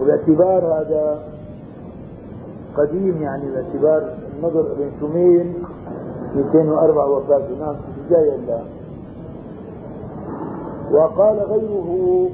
[0.00, 1.22] وباعتبار هذا
[2.76, 5.54] قديم يعني باعتبار النضر بن شميل
[6.34, 7.48] 204 وفاة.
[7.60, 8.64] نعم في الجاية الله
[10.92, 12.30] وقال غيره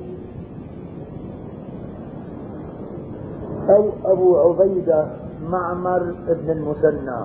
[3.70, 5.06] أو أبو عبيدة
[5.50, 7.16] معمر بن المثنى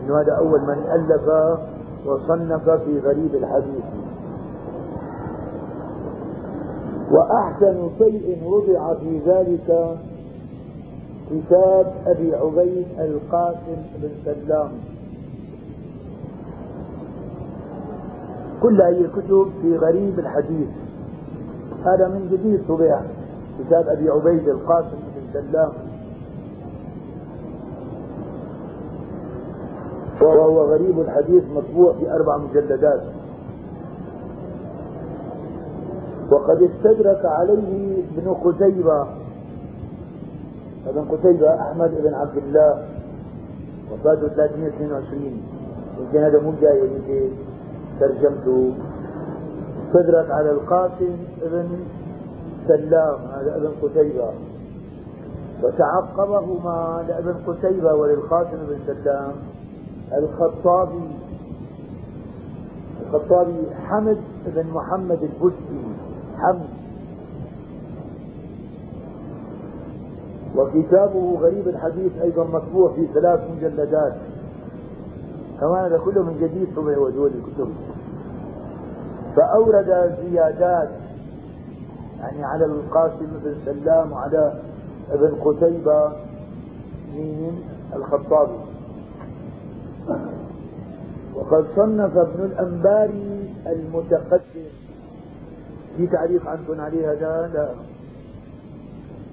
[0.00, 1.28] أنه هذا أول من ألف
[2.06, 3.84] وصنف في غريب الحديث.
[7.10, 9.96] وأحسن شيء وضع في ذلك
[11.30, 14.70] كتاب أبي عبيد القاسم بن سلام.
[18.62, 20.68] كل هذه الكتب في غريب الحديث.
[21.84, 23.00] هذا من جديد طبع
[23.58, 25.72] كتاب أبي عبيد القاسم بن سلام.
[30.22, 33.02] وهو غريب الحديث مطبوع في أربع مجلدات.
[36.30, 39.06] وقد استدرك عليه ابن قتيبة.
[40.86, 42.86] ابن قتيبة أحمد بن عبد الله
[43.92, 45.42] وفاته 322
[46.00, 47.28] يمكن هذا مو جاي يمكن
[48.00, 48.74] ترجمته.
[49.86, 51.68] استدرك على القاسم ابن
[52.68, 54.30] سلام هذا ابن قتيبة.
[55.62, 59.32] وتعقبهما لابن قتيبة وللقاسم بن سلام.
[60.12, 61.08] الخطابي
[63.02, 65.93] الخطابي حمد بن محمد البستي
[66.38, 66.68] حمد.
[70.56, 74.14] وكتابه غريب الحديث أيضا مطبوع في ثلاث مجلدات.
[75.60, 77.68] كمان هذا كله من جديد طبع ودول الكتب
[79.36, 80.88] فأورد زيادات
[82.20, 84.60] يعني على القاسم بن سلام وعلى
[85.10, 86.12] ابن قتيبة
[87.14, 87.58] من
[87.96, 88.58] الخطابي.
[91.34, 94.83] وقد صنف ابن الأنباري المتقدم.
[95.96, 97.68] في تعليق عندكم عليه هذا لا.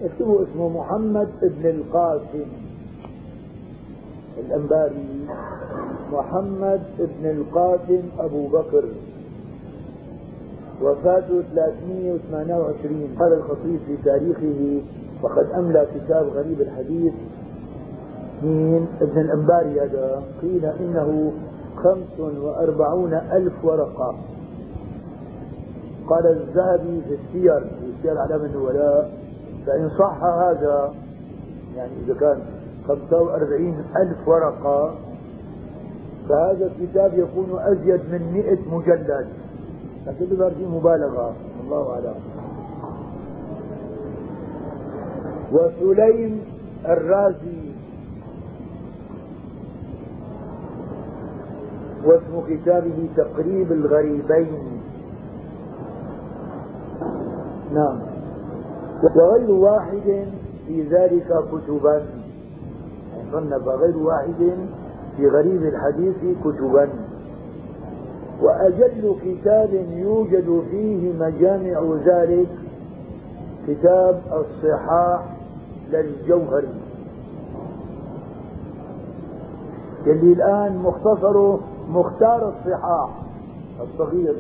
[0.01, 2.45] اكتبوا اسمه محمد ابن القاسم
[4.38, 5.28] الأنباري.
[6.12, 8.86] محمد ابن القاسم أبو بكر.
[10.82, 14.82] وفاته 328 قال الخطيب في تاريخه
[15.24, 17.14] وقد أملى كتاب غريب الحديث
[18.43, 20.24] من ابن الأنباري هذا.
[20.41, 21.32] قيل إنه
[21.76, 24.16] خمس وأربعون ألف ورقة.
[26.12, 29.12] قال الذهبي في السير في سير أعلام النبلاء
[29.66, 30.93] فإن صح هذا
[31.76, 32.39] يعني إذا كان
[32.88, 34.95] 45 ألف ورقة
[36.30, 39.28] فهذا الكتاب يكون أزيد من 100 مجلد.
[40.07, 42.16] لكن بظهر فيه مبالغة الله أعلم.
[45.51, 46.41] وسليم
[46.86, 47.72] الرازي
[52.05, 54.82] واسم كتابه تقريب الغريبين.
[57.74, 58.00] نعم.
[59.04, 60.26] وغير واحد
[60.68, 62.06] في ذلك كتبا.
[63.32, 64.56] صنف غير واحد
[65.18, 66.90] في غريب الحديث كتبا.
[68.42, 72.50] وأجل كتاب يوجد فيه مجامع ذلك
[73.68, 75.26] كتاب الصحاح
[75.92, 76.74] للجوهري.
[80.08, 81.60] اللي الآن مختصره
[81.90, 83.10] مختار الصحاح
[83.82, 84.36] الصغير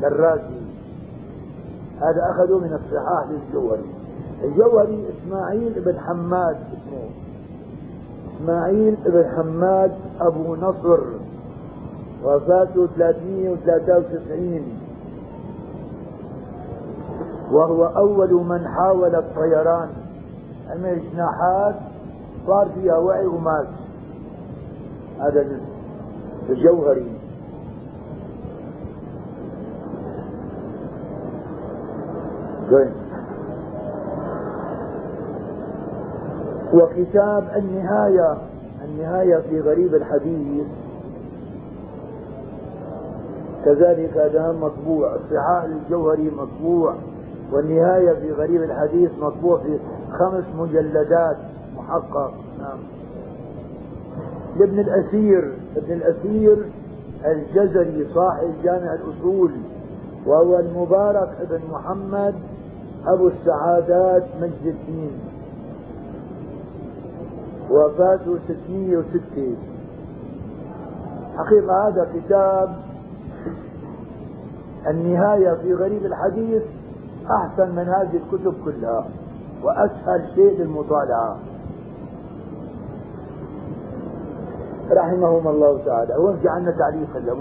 [0.00, 0.65] للرازي.
[2.00, 3.94] هذا أخذه من الصحاح للجوهري.
[4.44, 7.08] الجوهري إسماعيل بن حماد اسمه.
[8.36, 11.00] إسماعيل بن حماد أبو نصر.
[12.24, 14.78] وفاته 393
[17.50, 19.88] وهو أول من حاول الطيران.
[20.72, 21.74] أما الجناحات
[22.46, 23.66] صار فيها وعي ومات
[25.20, 25.46] هذا
[26.48, 27.15] الجوهري.
[32.70, 32.92] جوين.
[36.74, 38.38] وكتاب النهاية
[38.84, 40.66] النهاية في غريب الحديث.
[43.64, 46.94] كذلك هذا مطبوع الصحاح للجوهري مطبوع
[47.52, 49.78] والنهاية في غريب الحديث مطبوع في
[50.18, 51.36] خمس مجلدات
[51.76, 52.34] محقق.
[52.58, 52.78] نعم.
[54.56, 56.66] لابن الأسير ابن الأسير
[57.24, 59.50] الجزري صاحب جامع الأصول
[60.26, 62.34] وهو المبارك ابن محمد
[63.06, 65.20] أبو السعادات مجد الدين.
[67.70, 69.56] وفاته 606
[71.36, 72.76] حقيقة هذا كتاب
[74.86, 76.62] النهاية في غريب الحديث
[77.30, 79.06] أحسن من هذه الكتب كلها
[79.62, 81.36] وأسهل شيء للمطالعة.
[84.90, 86.14] رحمهم الله تعالى.
[86.14, 87.34] هو جعلنا تعليق هلا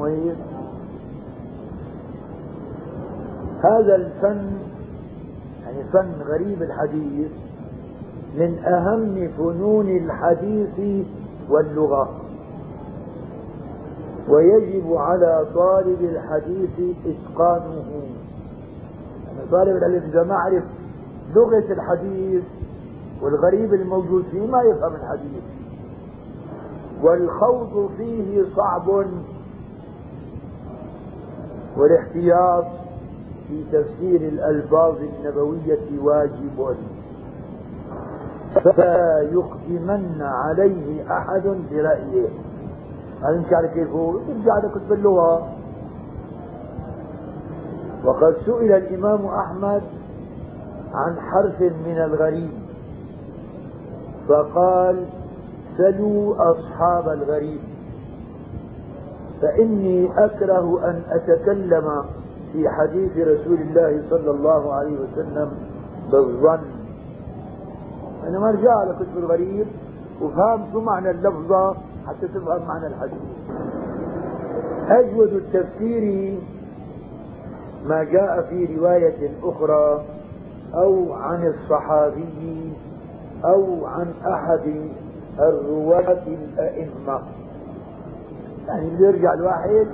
[3.63, 4.74] هذا الفن
[5.75, 7.31] يعني فن غريب الحديث
[8.35, 11.05] من أهم فنون الحديث
[11.49, 12.09] واللغة.
[14.29, 17.85] ويجب على طالب الحديث إتقانه.
[19.27, 20.63] يعني طالب العلم إذا ما عرف
[21.35, 22.43] لغة الحديث
[23.21, 25.43] والغريب الموجود فيه ما يفهم الحديث.
[27.03, 29.05] والخوض فيه صعب
[31.77, 32.65] والاحتياط
[33.47, 36.75] في تفسير الألفاظ النبوية واجب.
[38.63, 42.27] فلا يقدمن عليه أحد برأيه.
[43.21, 45.49] هذا مش على كيف هو؟ ترجع لكتب اللغة.
[48.05, 49.81] وقد سئل الإمام أحمد
[50.93, 52.51] عن حرف من الغريب.
[54.27, 55.05] فقال
[55.77, 57.59] سلوا أصحاب الغريب.
[59.41, 62.05] فإني أكره أن أتكلم
[62.55, 65.51] في حديث رسول الله صلى الله عليه وسلم
[66.11, 66.59] بالظن.
[68.27, 69.67] أنا ما رجع على كتب الغريب
[70.21, 71.75] وفهم شو معنى اللفظة
[72.07, 73.19] حتى تفهم معنى الحديث.
[74.89, 76.37] أجود التفسير
[77.85, 80.03] ما جاء في رواية أخرى
[80.73, 82.73] أو عن الصحابي
[83.45, 84.89] أو عن أحد
[85.39, 87.21] الرواة الأئمة.
[88.67, 89.87] يعني بده يرجع الواحد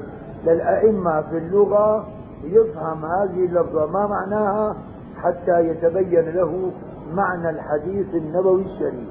[0.45, 2.05] للأئمة في اللغة
[2.43, 4.75] يفهم هذه اللفظة ما معناها
[5.17, 6.71] حتى يتبين له
[7.13, 9.09] معنى الحديث النبوي الشريف.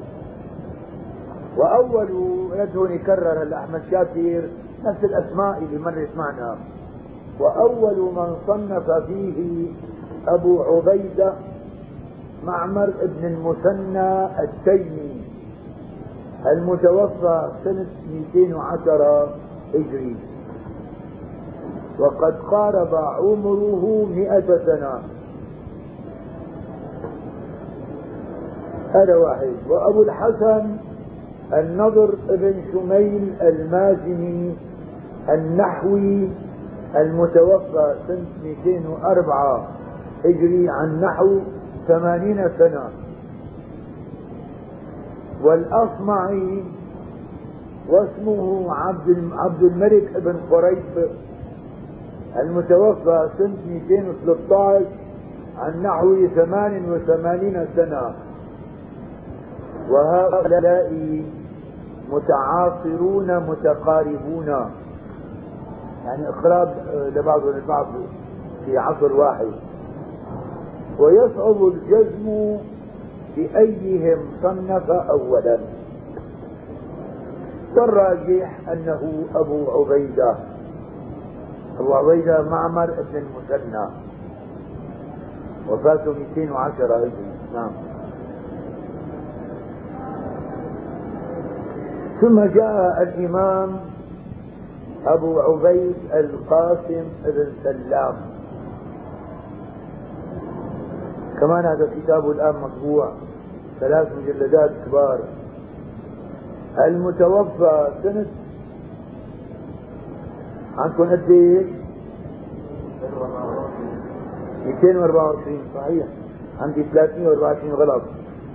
[1.57, 2.11] وأول
[2.77, 4.49] هون يكرر أحمد شاكر
[4.85, 6.59] نفس الأسماء اللي مرت معنا
[7.41, 9.69] وأول من صنف فيه
[10.29, 11.33] أبو عبيدة
[12.45, 15.23] معمر بن المثنى التيمي
[16.47, 19.35] المتوفى سنة 210
[19.75, 20.17] هجري.
[22.01, 25.03] وقد قارب عمره مئة سنة.
[28.95, 29.53] هذا واحد.
[29.69, 30.77] وأبو الحسن
[31.53, 34.57] النضر بن شميل المازني
[35.29, 36.29] النحوي
[36.97, 39.69] المتوفى سنة 204
[40.25, 41.39] هجري عن نحو
[41.89, 42.91] 80 سنة.
[45.43, 46.65] والأصمعي
[47.89, 51.09] واسمه عبد عبد الملك بن قريب
[52.41, 54.87] المتوفى سنة 213
[55.59, 58.15] عن نحو 88 سنة.
[59.91, 61.23] وهؤلاء
[62.13, 64.47] متعاصرون متقاربون.
[66.05, 66.75] يعني إقراب
[67.15, 67.87] لبعض البعض
[68.67, 69.47] في عصر واحد.
[70.99, 72.57] ويصعب الجزم
[73.37, 75.59] بأيهم صنف أولا.
[77.77, 80.35] والراجح أنه أبو عبيدة.
[81.81, 83.89] أبو عبيدة معمر بن المثنى
[85.69, 87.13] وفاته 210 هجري
[87.55, 87.71] نعم.
[92.21, 93.77] ثم جاء الإمام
[95.07, 98.15] أبو عبيد القاسم بن سلام.
[101.41, 103.13] كمان هذا الكتاب الآن مطبوع.
[103.81, 105.21] ثلاث مجلدات كبار.
[106.79, 108.27] المتوفى سنة
[110.81, 111.67] عندكم قد إيش؟
[114.67, 116.07] 224 صحيح.
[116.61, 118.03] عندي 324 غلط.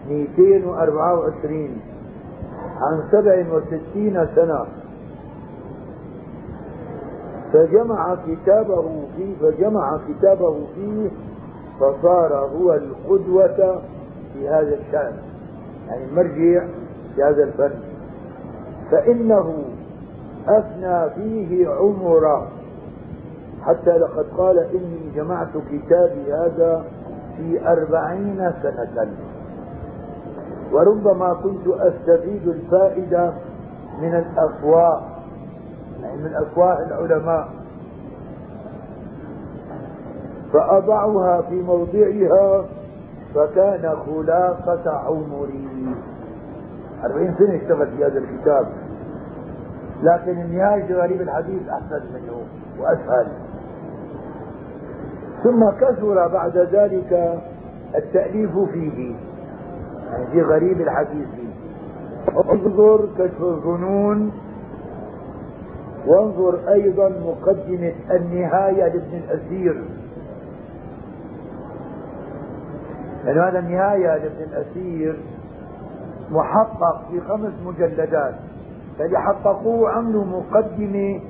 [0.09, 1.81] 224
[2.81, 4.65] عن 67 سنة.
[7.53, 11.09] فجمع كتابه فيه فجمع كتابه فيه
[11.79, 13.81] فصار هو القدوة
[14.33, 15.13] في هذا الشأن.
[15.87, 16.65] يعني المرجع
[17.15, 17.79] في هذا الفن.
[18.91, 19.63] فإنه
[20.47, 22.47] أفنى فيه عمره.
[23.61, 26.83] حتى لقد قال إني جمعت كتابي هذا
[27.37, 29.07] في أربعين سنة.
[30.71, 33.33] وربما كنت أستفيد الفائدة
[34.01, 35.01] من الأفواه
[36.01, 37.49] يعني من أفواه العلماء.
[40.53, 42.65] فأضعها في موضعها
[43.35, 45.95] فكان خلاصة عمري.
[47.03, 48.67] أربعين سنة اشتغل في هذا الكتاب.
[50.03, 52.41] لكن النهاية غريب الحديث أحسن منه
[52.79, 53.27] وأسهل.
[55.43, 57.41] ثم كثر بعد ذلك
[57.95, 59.15] التأليف فيه
[60.11, 61.27] يعني في غريب الحديث
[62.51, 64.31] انظر كشف الظنون
[66.07, 69.83] وانظر أيضا مقدمة النهاية لابن الأسير.
[73.25, 75.19] لأن هذا النهاية لابن الأسير
[76.31, 78.35] محقق في خمس مجلدات.
[78.99, 81.21] فاللي حققوه عملوا مقدمة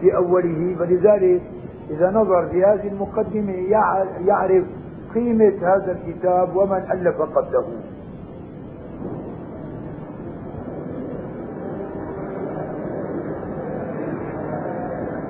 [0.00, 0.76] في أوله.
[0.78, 1.42] فلذلك
[1.90, 3.52] إذا نظر في هذه المقدمة
[4.26, 4.64] يعرف
[5.14, 7.64] قيمة هذا الكتاب ومن ألف قبله.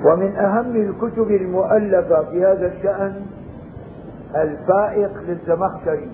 [0.05, 3.21] ومن أهم الكتب المؤلفة في هذا الشأن
[4.35, 6.11] الفائق للزمخشري.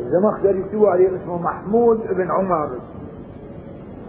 [0.00, 2.68] الزمخشري سوى عليه اسمه محمود بن عمر.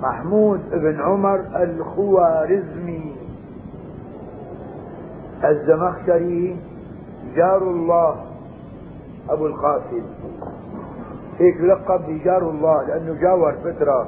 [0.03, 3.15] محمود بن عمر الخوارزمي.
[5.43, 6.57] الزمخشري
[7.35, 8.15] جار الله
[9.29, 10.03] أبو القاسم.
[11.39, 14.07] هيك لقب بجار الله لأنه جاور فترة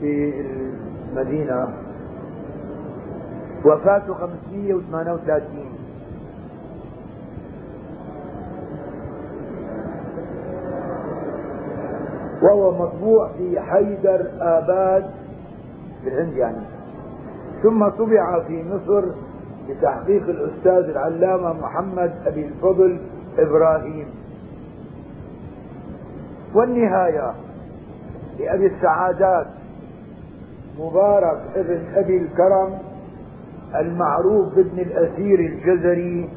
[0.00, 0.32] في
[1.12, 1.68] المدينة.
[3.64, 5.69] وفاته 538
[12.42, 15.10] وهو مطبوع في حيدر آباد
[16.02, 16.62] في الهند يعني.
[17.62, 19.04] ثم طبع في مصر
[19.68, 22.98] بتحقيق الأستاذ العلامة محمد أبي الفضل
[23.38, 24.06] إبراهيم.
[26.54, 27.34] والنهاية
[28.38, 29.46] لأبي السعادات
[30.78, 32.78] مبارك ابن أبي الكرم
[33.74, 36.28] المعروف بابن الأسير الجزري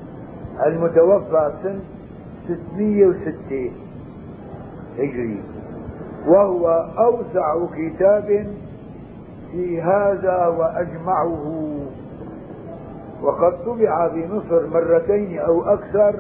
[0.66, 1.80] المتوفى سنة
[2.47, 3.72] 606
[4.97, 5.41] هجري.
[6.28, 6.68] وهو
[6.98, 8.48] أوسع كتاب
[9.52, 11.70] في هذا وأجمعه.
[13.22, 16.16] وقد طبع في مصر مرتين أو أكثر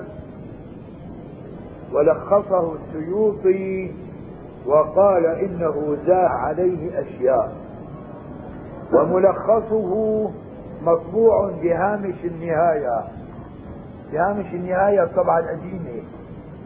[1.93, 3.91] ولخصه السيوطي
[4.65, 7.55] وقال إنه زاع عليه أشياء.
[8.93, 10.29] وملخصه
[10.83, 13.03] مطبوع بهامش النهاية.
[14.11, 16.01] بهامش النهاية الطبعة القديمة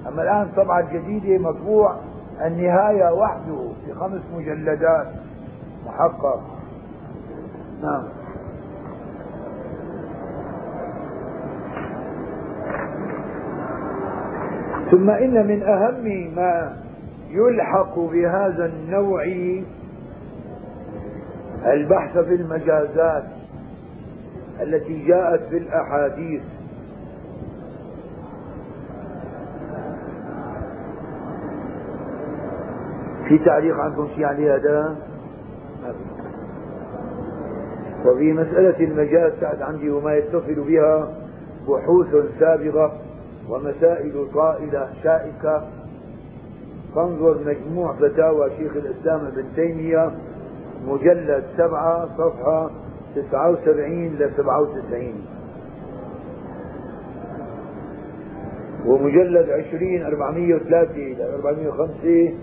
[0.08, 1.96] أما الآن الطبعة الجديدة مطبوع
[2.46, 5.08] النهاية وحده في خمس مجلدات
[5.86, 6.42] محقق.
[7.82, 8.04] نعم.
[14.92, 16.78] ثم إن من أهم ما
[17.30, 19.24] يلحق بهذا النوع
[21.66, 23.24] البحث في المجازات
[24.62, 26.42] التي جاءت في الأحاديث
[33.28, 34.96] في تعليق عندكم شيء على هذا؟
[38.06, 41.14] وفي مسألة المجاز تحت عندي وما يتصل بها
[41.68, 42.94] بحوث سابغة
[43.50, 45.68] ومسائل طائلة شائكة.
[46.96, 50.12] فانظر مجموع فتاوى شيخ الإسلام ابن تيمية
[50.88, 52.70] مجلد سبعة صفحة
[53.16, 55.16] تسعة وسبعين لسبعة وتسعين.
[58.86, 62.34] ومجلد عشرين أربعمية وثلاثة إلى أربعمية وخمسة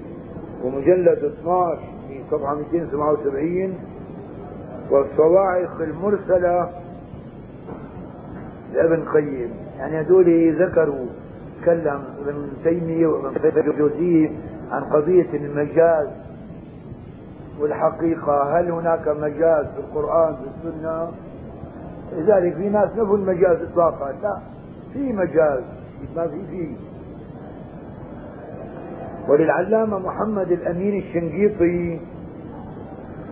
[0.65, 3.75] ومجلد 12 في صفحة 277
[4.91, 6.71] والصواعق المرسلة
[8.75, 9.51] لابن قيم.
[9.79, 11.07] يعني هذول ذكروا
[11.62, 14.31] تكلم ابن تيمية وابن الجوزية
[14.71, 16.09] عن قضية المجاز
[17.61, 18.59] والحقيقة.
[18.59, 21.09] هل هناك مجاز في القرآن في السنة؟
[22.17, 24.12] لذلك في ناس نفوا المجاز اطلاقا.
[24.23, 24.39] لا
[24.93, 25.62] في مجاز.
[26.17, 26.77] ما في فيه
[29.29, 32.01] وللعلامة محمد الأمين الشنقيطي.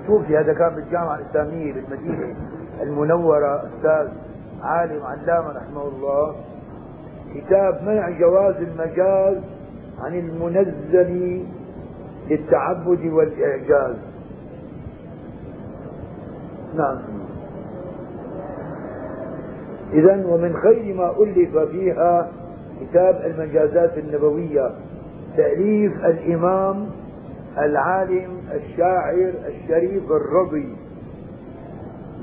[0.07, 2.36] توفي هذا كان بالجامعة الإسلامية بالمدينة
[2.82, 4.09] المنورة أستاذ
[4.62, 6.34] عالم علامة رحمه الله.
[7.34, 9.36] كتاب منع جواز المجاز
[10.01, 11.43] عن المنزل
[12.30, 13.97] للتعبد والإعجاز.
[16.74, 16.99] نعم.
[19.93, 22.28] إذا ومن خير ما ألف فيها
[22.80, 24.70] كتاب المجازات النبوية.
[25.37, 26.91] تأليف الإمام
[27.59, 30.76] العالم الشاعر الشريف الرضي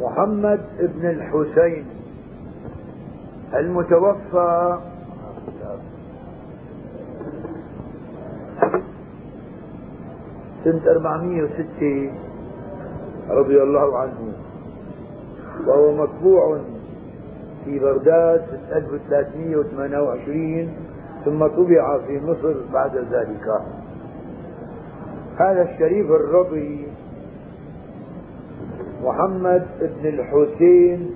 [0.01, 1.86] محمد بن الحسين
[3.53, 4.78] المتوفى
[10.64, 12.12] سنة 406
[13.30, 14.34] رضي الله عنه
[15.68, 16.60] وهو مطبوع
[17.66, 20.70] في بغداد سنة 1328
[21.30, 23.61] ثم طبع في مصر بعد ذلك.
[25.38, 26.88] هذا الشريف الرضي
[29.03, 31.11] محمد بن الحسين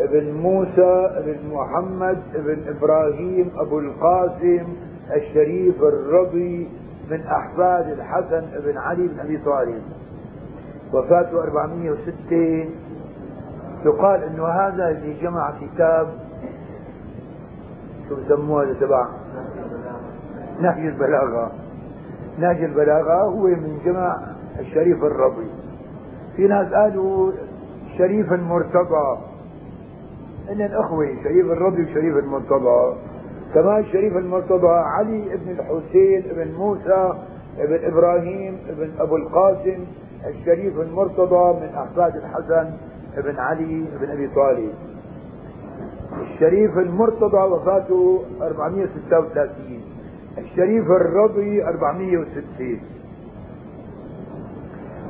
[0.00, 4.66] بن موسى بن محمد بن إبراهيم أبو القاسم
[5.16, 6.68] الشريف الرضي
[7.10, 9.82] من احفاد الحسن بن علي بن أبي طالب.
[10.92, 12.68] وفاته 406
[13.84, 16.25] يقال إنه هذا اللي جمع كتاب
[18.08, 19.08] شو بسموه هذا تبع
[20.60, 21.52] نهج البلاغة.
[22.38, 24.16] نهج البلاغة هو من جمع
[24.60, 25.50] الشريف الرضي
[26.36, 27.32] في ناس قالوا
[27.98, 29.18] شريف المرتضى.
[30.50, 32.96] إن الأخوة شريف الرضي وشريف المرتضى.
[33.54, 37.12] كمان شريف المرتضى علي بن الحسين بن موسى
[37.58, 39.84] بن إبراهيم بن أبو القاسم
[40.26, 42.70] الشريف المرتضى من أحفاد الحسن
[43.16, 44.72] بن علي بن أبي طالب.
[46.20, 49.80] الشريف المرتضى وفاته 436
[50.38, 52.80] الشريف الرضي 460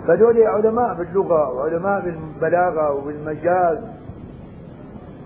[0.06, 3.78] فدول علماء باللغة وعلماء بالبلاغة وبالمجاز.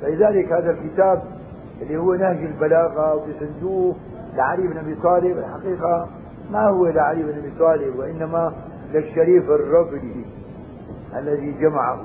[0.02, 1.22] فلذلك هذا الكتاب
[1.82, 3.94] اللي هو نهج البلاغة وبسندوه
[4.36, 6.08] لعلي بن أبي طالب الحقيقة
[6.50, 8.52] ما هو لعلي بن أبي طالب وإنما
[8.92, 10.26] للشريف الرضي
[11.16, 12.00] الذي جمعه.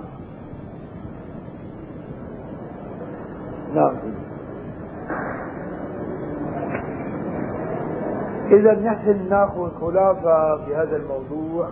[8.51, 11.69] إذا نحن نأخذ خلاصة في هذا الموضوع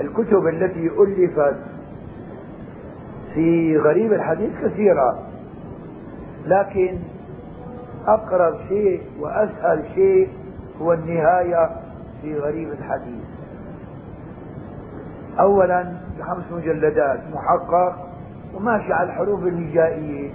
[0.00, 1.56] الكتب التي ألفت
[3.34, 5.18] في غريب الحديث كثيرة
[6.46, 6.98] لكن
[8.06, 10.28] أقرب شيء وأسهل شيء
[10.82, 11.70] هو النهاية
[12.22, 13.24] في غريب الحديث.
[15.40, 17.96] أولا بخمس مجلدات محقق
[18.54, 20.30] وماشي على الحروف الهجائية.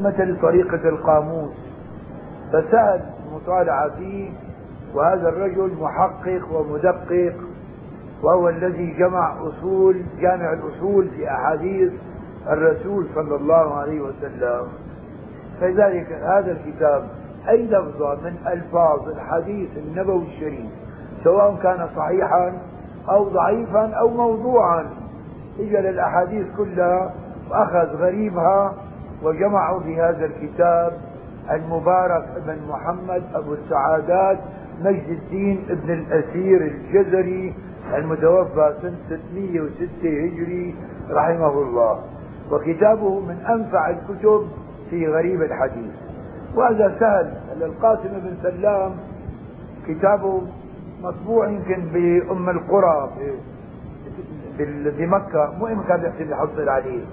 [0.00, 1.52] مثل طريقة القاموس.
[2.52, 4.30] فسهل المطالعة فيه
[4.94, 7.34] وهذا الرجل محقق ومدقق
[8.22, 11.92] وهو الذي جمع أصول جامع الأصول في أحاديث
[12.48, 14.68] الرسول صلى الله عليه وسلم.
[15.60, 17.08] فلذلك هذا الكتاب
[17.48, 20.70] أي لفظة من ألفاظ الحديث النبوي الشريف
[21.24, 22.52] سواء كان صحيحا
[23.10, 24.86] أو ضعيفا أو موضوعا.
[25.60, 27.14] إجا للأحاديث كلها
[27.50, 28.74] وأخذ غريبها
[29.22, 30.92] وجمعوا في هذا الكتاب
[31.50, 34.38] المبارك ابن محمد أبو السعادات
[34.80, 37.54] مجد الدين ابن الأسير الجزري
[37.94, 40.74] المتوفى سنة 606 هجري
[41.10, 42.00] رحمه الله.
[42.52, 44.46] وكتابه من أنفع الكتب
[44.90, 45.92] في غريب الحديث.
[46.54, 47.32] وهذا سهل.
[47.62, 48.92] القاسم بن سلام
[49.88, 50.42] كتابه
[51.02, 53.10] مطبوع يمكن بأم القرى
[54.98, 57.04] بمكة مو إمكان يحسن يحصل عليه.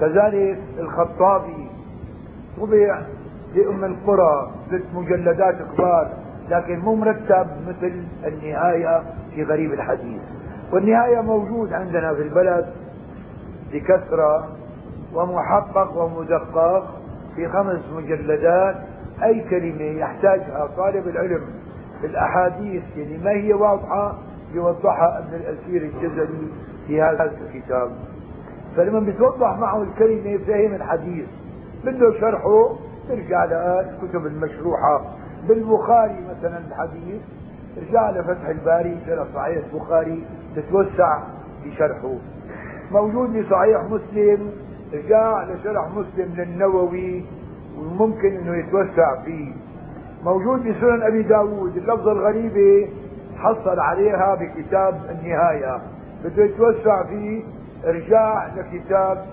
[0.00, 1.70] كذلك الخطابي
[2.60, 3.02] طبع
[3.54, 6.08] بأم القرى ست مجلدات كبار
[6.48, 7.92] لكن مو مرتب مثل
[8.26, 9.02] النهاية
[9.34, 10.20] في غريب الحديث.
[10.72, 12.66] والنهاية موجود عندنا في البلد
[13.72, 14.48] بكثرة
[15.14, 16.94] ومحقق ومدقق
[17.36, 18.76] في خمس مجلدات
[19.22, 21.44] أي كلمة يحتاجها طالب العلم
[22.00, 24.18] في الأحاديث اللي ما هي واضحة
[24.54, 26.48] يوضحها ابن الأسير الجزري
[26.86, 27.90] في هذا الكتاب.
[28.76, 31.26] فلما بتوضح معه الكلمة فهم الحديث.
[31.84, 32.76] بده شرحه
[33.08, 35.04] ترجع للكتب المشروحة.
[35.48, 37.20] بالبخاري مثلا الحديث
[37.78, 40.24] ارجع لفتح الباري شرح صحيح البخاري
[40.56, 41.18] تتوسع
[41.62, 42.14] في شرحه
[42.92, 44.50] موجود بصحيح مسلم
[44.94, 47.24] ارجع لشرح مسلم للنووي
[47.78, 49.52] وممكن إنه يتوسع فيه.
[50.24, 52.88] موجود بسنن أبي داود اللفظة الغريبة
[53.36, 55.80] حصل عليها بكتاب النهاية.
[56.24, 57.42] بده يتوسع فيه
[57.84, 59.24] إرجاع لكتاب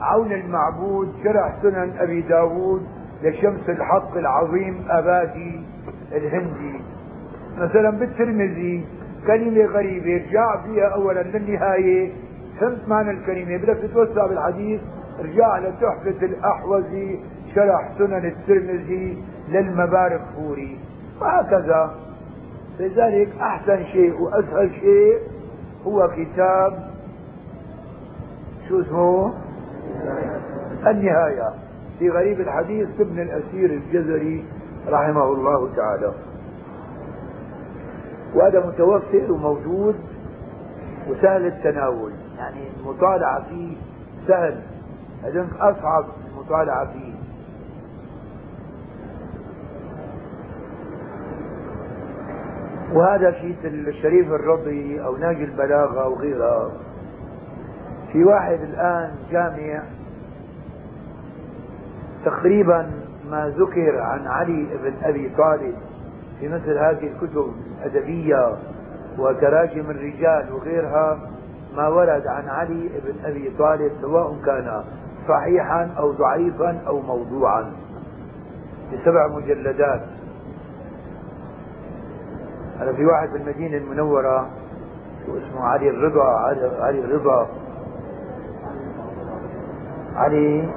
[0.00, 2.86] عون المعبود شرح سنن أبي داود
[3.22, 5.60] لشمس الحق العظيم أبادي
[6.12, 6.80] الهندي.
[7.58, 8.86] مثلا بالترمذي
[9.26, 12.12] كلمة غريبة ارجع فيها اولا للنهاية.
[12.60, 14.80] فهمت معنى الكلمة؟ بدك تتوسع بالحديث.
[15.20, 17.18] ارجع لتحفة الاحوزي
[17.54, 20.78] شرح سنن الترمذي للمبارك فوري.
[21.20, 21.94] وهكذا.
[22.80, 25.18] لذلك أحسن شيء وأسهل شيء
[25.86, 26.87] هو كتاب
[28.68, 29.32] شو اسمه
[30.86, 31.54] النهاية
[31.98, 34.44] في غريب الحديث ابن الأسير الجزري
[34.88, 36.12] رحمه الله تعالى.
[38.34, 39.96] وهذا متوفر وموجود
[41.08, 43.76] وسهل التناول يعني المطالعة فيه
[44.28, 44.60] سهل.
[45.24, 47.12] أظن أصعب المطالعة فيه.
[52.94, 56.70] وهذا شيء الشريف الرضي أو ناجي البلاغة أو غيرها.
[58.12, 59.82] في واحد الآن جامع
[62.24, 62.90] تقريبا
[63.30, 65.74] ما ذكر عن علي بن أبي طالب
[66.40, 68.56] في مثل هذه الكتب الأدبية
[69.18, 71.18] وتراجم الرجال وغيرها
[71.76, 74.84] ما ورد عن علي بن أبي طالب سواء كان
[75.28, 77.72] صحيحا أو ضعيفا أو موضوعا.
[78.92, 80.00] بسبع مجلدات.
[82.80, 84.48] هذا في واحد بالمدينة المنورة
[85.28, 86.24] اسمه علي الرضا
[86.80, 87.48] علي الرضا.
[90.18, 90.68] علي.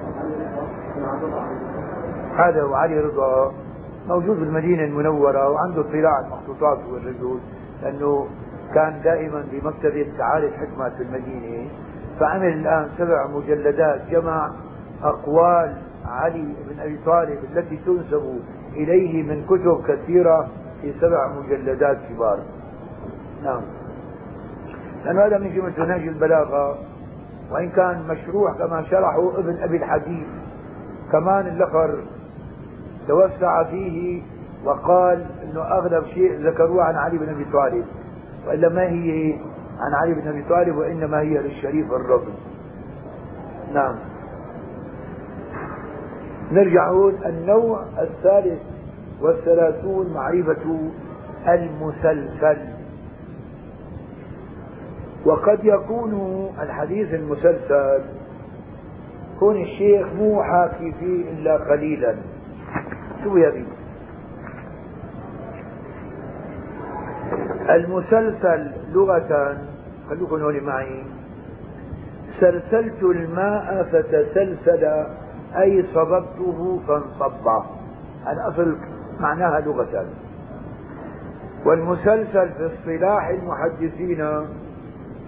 [2.37, 3.53] هذا هو علي رضا
[4.07, 7.39] موجود في المدينة المنورة وعنده اطلاع المخطوطات هو الرجل
[7.83, 8.27] لأنه
[8.73, 11.69] كان دائما بمكتبة تعالج حكمة في المدينة.
[12.19, 14.51] فعمل الآن سبع مجلدات جمع
[15.03, 18.39] أقوال علي بن أبي طالب التي تنسب
[18.75, 20.47] إليه من كتب كثيرة
[20.81, 22.39] في سبع مجلدات كبار.
[23.43, 23.61] نعم.
[25.05, 26.77] لأن هذا من جملة نهج البلاغة.
[27.51, 30.27] وإن كان مشروع كما شرحه ابن أبي الحديث
[31.11, 32.03] كمان الأخر
[33.07, 34.21] توسع فيه
[34.65, 37.85] وقال إنه أغلب شيء ذكروه عن علي بن أبي طالب
[38.47, 39.33] وإلا ما هي
[39.79, 42.33] عن علي بن أبي طالب وإنما هي للشريف الرضي
[43.73, 43.95] نعم.
[46.51, 46.91] نرجع
[47.25, 48.59] النوع الثالث
[49.21, 50.91] والثلاثون معرفة
[51.47, 52.57] المسلسل.
[55.25, 56.13] وقد يكون
[56.61, 58.01] الحديث المسلسل.
[59.39, 62.15] كون الشيخ مو حاكي فيه إلا قليلا.
[63.23, 63.65] شو يبي؟
[67.69, 69.57] المسلسل لغة
[70.09, 71.03] خلوكم هون معي.
[72.39, 75.05] سلسلت الماء فتسلسل
[75.55, 77.63] أي صببته فانصب.
[78.27, 78.77] الأصل
[79.19, 80.05] معناها لغة.
[81.65, 84.47] والمسلسل في اصطلاح المحدثين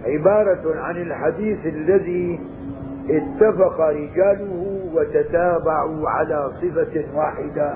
[0.05, 2.39] عبارة عن الحديث الذي
[3.09, 7.73] اتفق رجاله وتتابعوا على صفة واحدة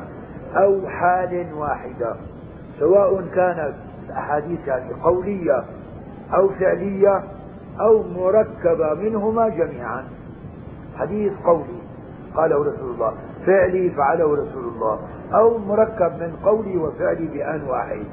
[0.55, 2.15] أو حال واحدة
[2.79, 3.73] سواء كانت
[4.05, 5.63] الأحاديث يعني قولية
[6.33, 7.23] أو فعلية
[7.79, 10.03] أو مركبة منهما جميعا.
[10.97, 11.81] حديث قولي
[12.35, 13.13] قاله رسول الله.
[13.45, 14.99] فعلي فعله رسول الله.
[15.33, 18.03] أو مركب من قولي وفعلي بآن واحد.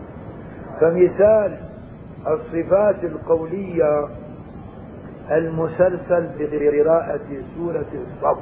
[0.81, 1.59] فمثال
[2.27, 4.09] الصفات القولية
[5.31, 8.39] المسلسل بقراءة سورة الصف.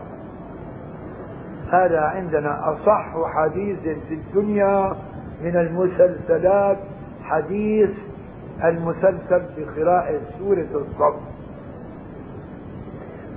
[1.71, 4.97] هذا عندنا أصح حديث في الدنيا
[5.43, 6.79] من المسلسلات
[7.23, 7.91] حديث
[8.65, 11.15] المسلسل بقراءة سورة الصف.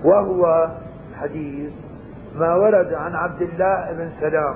[0.03, 0.69] وهو
[1.15, 1.71] حديث
[2.35, 4.55] ما ورد عن عبد الله بن سلام.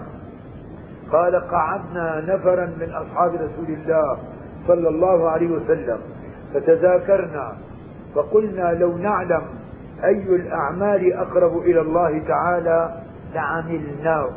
[1.12, 4.18] قال قعدنا نفرا من أصحاب رسول الله
[4.70, 5.98] صلى الله عليه وسلم
[6.54, 7.58] فتذاكرنا
[8.16, 9.42] فقلنا لو نعلم
[10.04, 12.90] أي الأعمال أقرب إلى الله تعالى
[13.34, 14.30] لعملناه.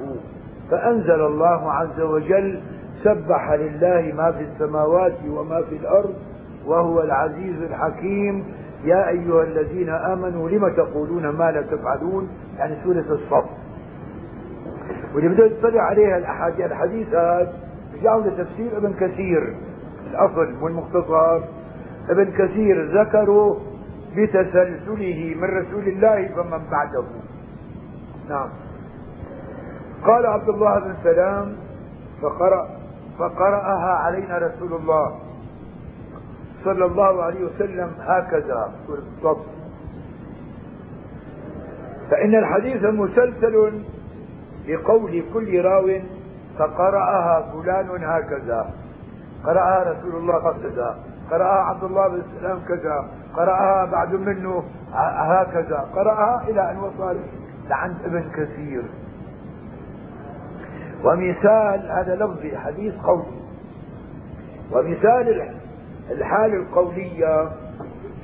[0.70, 2.60] فأنزل الله عز وجل
[3.04, 6.14] سبح لله ما في السماوات وما في الأرض
[6.66, 8.44] وهو العزيز الحكيم.
[8.84, 12.28] يا أيها الذين آمنوا لم تقولون ما لا تفعلون؟
[12.58, 13.44] يعني سورة الصف.
[15.14, 17.52] واللي بده يطلع عليها الأحاديث الحديث هذا
[18.00, 19.54] رجعوا لتفسير ابن كثير.
[20.12, 21.40] الأصل والمختصر.
[22.08, 23.56] ابن كثير ذكروا
[24.16, 27.04] بتسلسله من رسول الله فمن بعده.
[28.28, 28.48] نعم.
[30.06, 31.56] قال عبد الله بن سلام
[32.22, 32.68] فقرأ
[33.18, 35.18] فقرأها علينا رسول الله
[36.64, 39.38] صلى الله عليه وسلم هكذا الصف
[42.10, 43.82] فإن الحديث مسلسل
[44.66, 45.90] بقول كل راو
[46.58, 48.70] فقرأها فلان هكذا.
[49.44, 50.96] قرأها رسول الله هكذا
[51.30, 53.08] قرأها عبد الله بن سلام كذا.
[53.36, 54.62] قرأها بعد منه
[54.92, 55.88] هكذا.
[55.94, 57.16] قرأها إلى أن وصل
[57.68, 58.82] لعند ابن كثير.
[61.04, 63.42] ومثال هذا لفظي حديث قولي.
[64.72, 65.50] ومثال
[66.10, 67.48] الحال القولية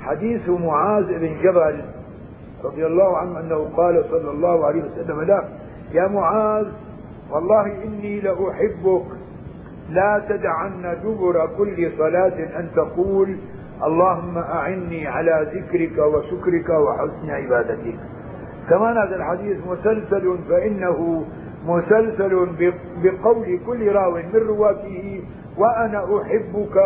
[0.00, 1.84] حديث معاذ بن جبل
[2.64, 5.44] رضي الله عنه أنه قال صلى الله عليه وسلم له
[5.92, 6.66] يا معاذ
[7.30, 9.17] والله إني لأحبك
[9.88, 13.36] لا تدعن دبر كل صلاة أن تقول
[13.82, 17.98] اللهم أعني على ذكرك وشكرك وحسن عبادتك.
[18.70, 21.24] كمان هذا الحديث مسلسل فإنه
[21.66, 22.46] مسلسل
[23.02, 25.22] بقول كل راو من رواته
[25.58, 26.76] وأنا أحبك.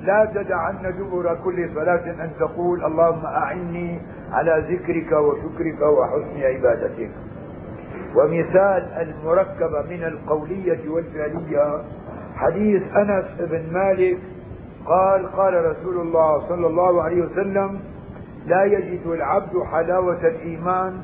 [0.00, 3.98] لا تدعن دبر كل صلاة أن تقول اللهم أعني
[4.32, 7.10] على ذكرك وشكرك وحسن عبادتك.
[8.16, 11.82] ومثال المركبة من القولية والفعلية
[12.40, 14.18] حديث أنس بن مالك
[14.86, 17.80] قال قال رسول الله صلى الله عليه وسلم
[18.46, 21.00] لا يجد العبد حلاوة الإيمان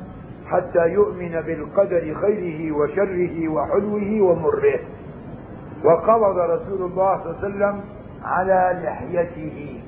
[0.46, 4.78] حتى يؤمن بالقدر خيره وشره وحلوه ومره.
[5.84, 7.80] وقبض رسول الله صلى الله عليه وسلم
[8.24, 9.80] على لحيته.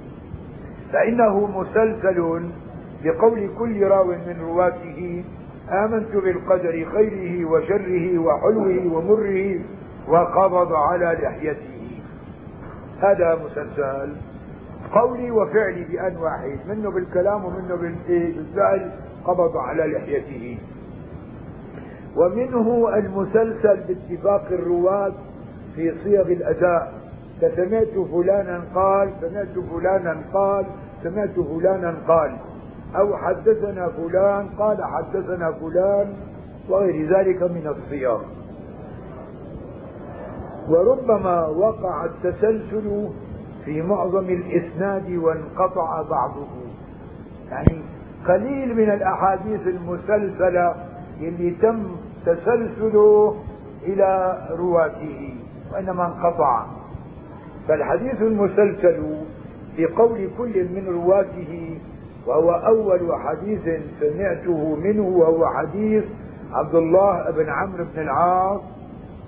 [0.93, 2.51] فإنه مسلسل
[3.05, 5.25] بقول كل راو من رواته
[5.71, 9.61] آمنت بالقدر خيره وشره وحلوه ومره.
[10.09, 12.01] وقبض على لحيته.
[13.01, 14.13] هذا مسلسل
[14.93, 17.75] قولي وفعلي بأن واحد منه بالكلام ومنه
[18.09, 18.91] بالفعل
[19.25, 20.59] قبض على لحيته.
[22.17, 25.13] ومنه المسلسل باتفاق الرواة
[25.75, 26.93] في صيغ الأداء.
[27.41, 30.67] فسمعت فلانا قال سمعت فلانا قال
[31.03, 32.37] سمعت فلانا قال.
[32.97, 36.15] أو حدثنا فلان قال حدثنا فلان
[36.69, 38.23] وغير ذلك من الصياغ.
[40.69, 43.09] وربما وقع التسلسل
[43.65, 46.47] في معظم الإسناد وانقطع بعضه.
[47.51, 47.83] يعني
[48.29, 50.75] قليل من الأحاديث المسلسلة
[51.21, 51.87] اللي تم
[52.27, 53.37] تسلسله
[53.83, 55.35] إلى رواته
[55.73, 56.65] وإنما انقطع.
[57.69, 59.17] فالحديث المسلسل
[59.77, 61.79] في قول كل من رواته
[62.27, 66.05] وهو أول حديث سمعته منه وهو حديث
[66.53, 68.61] عبد الله بن عمرو بن العاص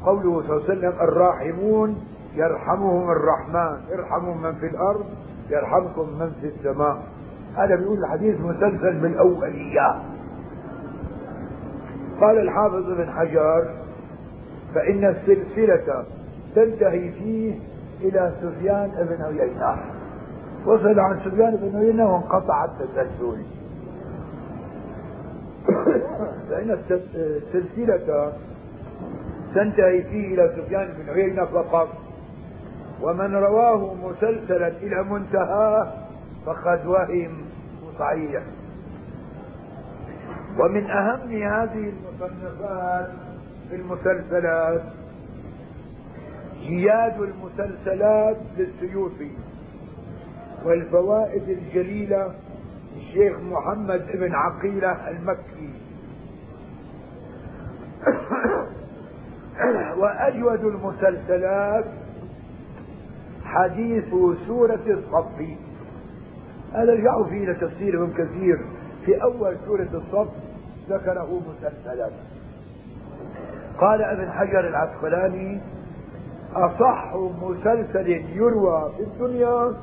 [0.04, 1.96] قوله صلى الله عليه وسلم الراحمون
[2.34, 5.04] يرحمهم الرحمن ارحموا من في الأرض
[5.50, 7.02] يرحمكم من في السماء.
[7.56, 10.02] هذا بيقول الحديث مسلسل بالأولية.
[12.20, 13.68] قال الحافظ ابن حجر
[14.74, 16.04] فإن السلسلة
[16.54, 17.58] تنتهي فيه
[18.00, 19.76] إلى سفيان بن عيينة.
[20.66, 23.42] وصل عن سفيان بن عيينة وانقطع التسلسل
[26.50, 28.32] فإن السلسلة
[29.54, 31.88] تنتهي فيه إلى سفيان بن عيينة فقط.
[33.02, 35.92] ومن رواه مسلسلا إلى منتهاه
[36.46, 37.44] فقد وهم
[37.98, 38.42] صحيح.
[40.58, 43.10] ومن أهم هذه المصنفات
[43.70, 44.82] في المسلسلات
[46.60, 49.30] جياد المسلسلات للسيوطي
[50.64, 52.34] والفوائد الجليلة
[52.96, 55.70] الشيخ محمد بن عقيلة المكي.
[60.00, 61.84] وأجود المسلسلات
[63.44, 64.04] حديث
[64.46, 65.56] سورة الصف.
[66.72, 68.58] هذا رجعوا فيه إلى تفسير ابن كثير.
[69.06, 70.28] في أول سورة الصف
[70.88, 72.10] ذكره مسلسلا.
[73.80, 75.60] قال ابن حجر العسقلاني
[76.54, 79.74] أصح مسلسل يروى في الدنيا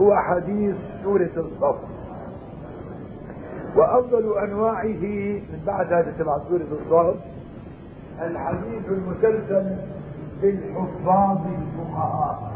[0.00, 1.76] هو حديث سورة الصف.
[3.76, 7.31] وأفضل أنواعه من بعد هذا تبع سورة الصف
[8.26, 9.76] الحديث المسلسل
[10.42, 12.52] بالحفاظ الفقهاء.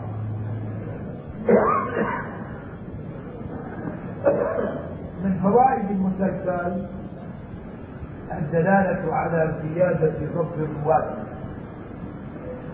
[5.24, 6.86] من فوائد المسلسل
[8.32, 11.14] الدلالة على زيادة ضبط الرواة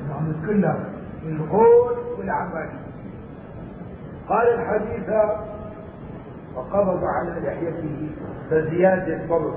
[0.09, 0.85] نعم كلها
[1.27, 2.69] القول والعمل.
[4.28, 5.09] قال الحديث
[6.56, 8.10] وقبض على لحيته
[8.51, 9.55] فزيادة الضرب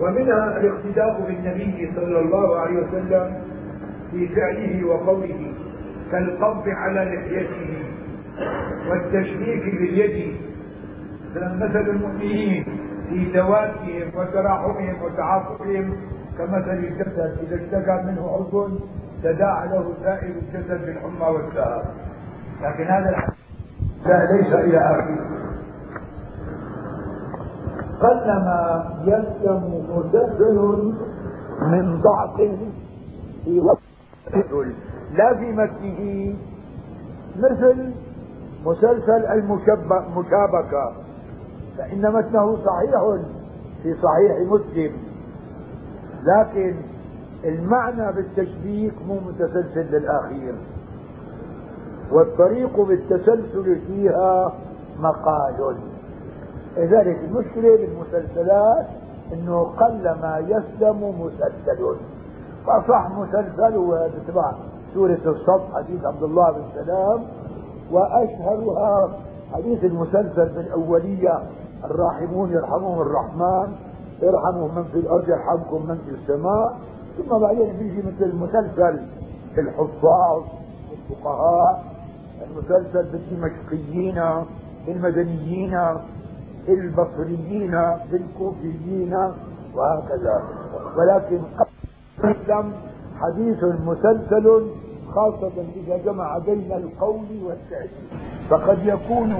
[0.00, 3.34] ومنها الاقتداء بالنبي صلى الله عليه وسلم
[4.10, 5.52] في فعله وقوله
[6.12, 7.84] كالقبض على لحيته
[8.90, 10.36] والتشبيك باليد.
[11.36, 12.64] مثل المؤمنين
[13.08, 15.96] في توادهم وتراحمهم وتعاطفهم
[16.38, 17.38] كمثل الجسد.
[17.42, 18.68] إذا اشتكى منه عضو
[19.22, 21.84] تداعى له سائر الجسد بالحمى والسهر.
[22.62, 23.10] لكن هذا
[24.06, 25.18] لا ليس إلى اخره
[28.00, 30.56] قلما يسلم مسلسل
[31.62, 32.36] من ضعف
[33.44, 33.78] في وقت
[35.12, 36.34] لا في متنه
[37.36, 37.92] مثل
[38.66, 40.92] مسلسل المشابكة
[41.78, 43.20] فإن متنه صحيح
[43.82, 44.92] في صحيح مسلم.
[46.24, 46.74] لكن
[47.44, 50.54] المعنى بالتشبيك مو متسلسل للأخير
[52.12, 54.52] والطريق بالتسلسل فيها
[54.98, 55.76] مقال.
[56.78, 58.86] لذلك المشكلة بالمسلسلات
[59.32, 61.96] إنه قل ما يسلم مسلسل.
[62.66, 64.52] فصح مسلسل هو بتبع
[64.94, 67.22] سورة الصف حديث عبد الله بن سلام
[67.92, 69.10] وأشهرها
[69.52, 71.42] حديث المسلسل بالأولية
[71.84, 73.72] الراحمون يرحمهم الرحمن
[74.22, 76.76] ارحموا من في الأرض يرحمكم من في السماء.
[77.18, 79.00] ثم بعدين بيجي مثل مسلسل
[79.58, 80.42] الحفاظ
[80.92, 81.84] الفقهاء
[82.50, 84.22] المسلسل بالدمشقيين
[84.88, 85.78] المدنيين
[86.68, 87.70] البصريين
[88.12, 89.14] بالكوفيين
[89.74, 90.42] وهكذا.
[90.96, 91.40] ولكن
[92.22, 92.72] قدم
[93.20, 94.66] حديث مسلسل
[95.14, 97.88] خاصة إذا جمع بين القول والفعل.
[98.50, 99.34] فقد يكون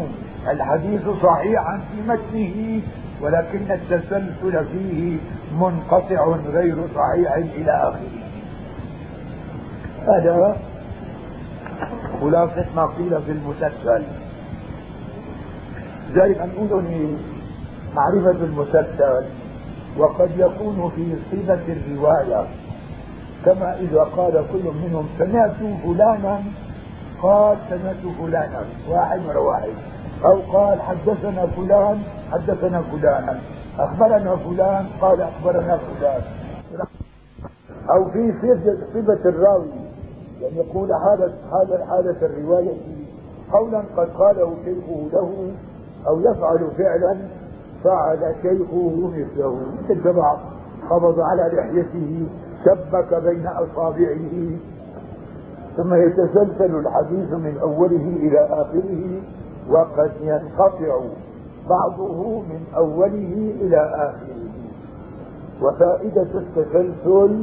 [0.51, 2.83] الحديث صحيحا في متنه
[3.23, 5.19] ولكن التسلسل فيه
[5.61, 8.19] منقطع غير صحيح إلى آخره.
[10.07, 10.57] هذا
[12.21, 14.05] خلاصة ما قيل في المسلسل.
[16.15, 16.85] ذلك نقول
[17.97, 19.25] معرفة المسلسل
[19.99, 22.47] وقد يكون في صفة الرواية.
[23.45, 26.41] كما إذا قال كل منهم سمعت فلانا
[27.23, 29.69] قال سمعت فلانا واحد ورا واحد.
[30.25, 32.03] أو قال حدثنا فلان
[32.33, 33.41] حدثنا فلانا.
[33.79, 36.23] أخبرنا فلان قال أخبرنا فلان.
[37.91, 38.33] أو في
[38.95, 39.69] صفة الراوي
[40.43, 42.77] يعني يقول حالة حالة حالة الرواية.
[43.53, 45.53] قولا قد قاله شيخه له
[46.07, 47.17] أو يفعل فعلا
[47.85, 49.61] فعل شيخه مثله.
[49.85, 50.37] مثل تبع
[50.91, 52.27] قبض على لحيته
[52.65, 54.59] شبك بين أصابعه.
[55.77, 59.21] ثم يتسلسل الحديث من أوله إلى آخره
[59.71, 61.01] وقد ينقطع
[61.69, 64.49] بعضه من أوله إلى آخره.
[65.63, 67.43] وفائدة التسلسل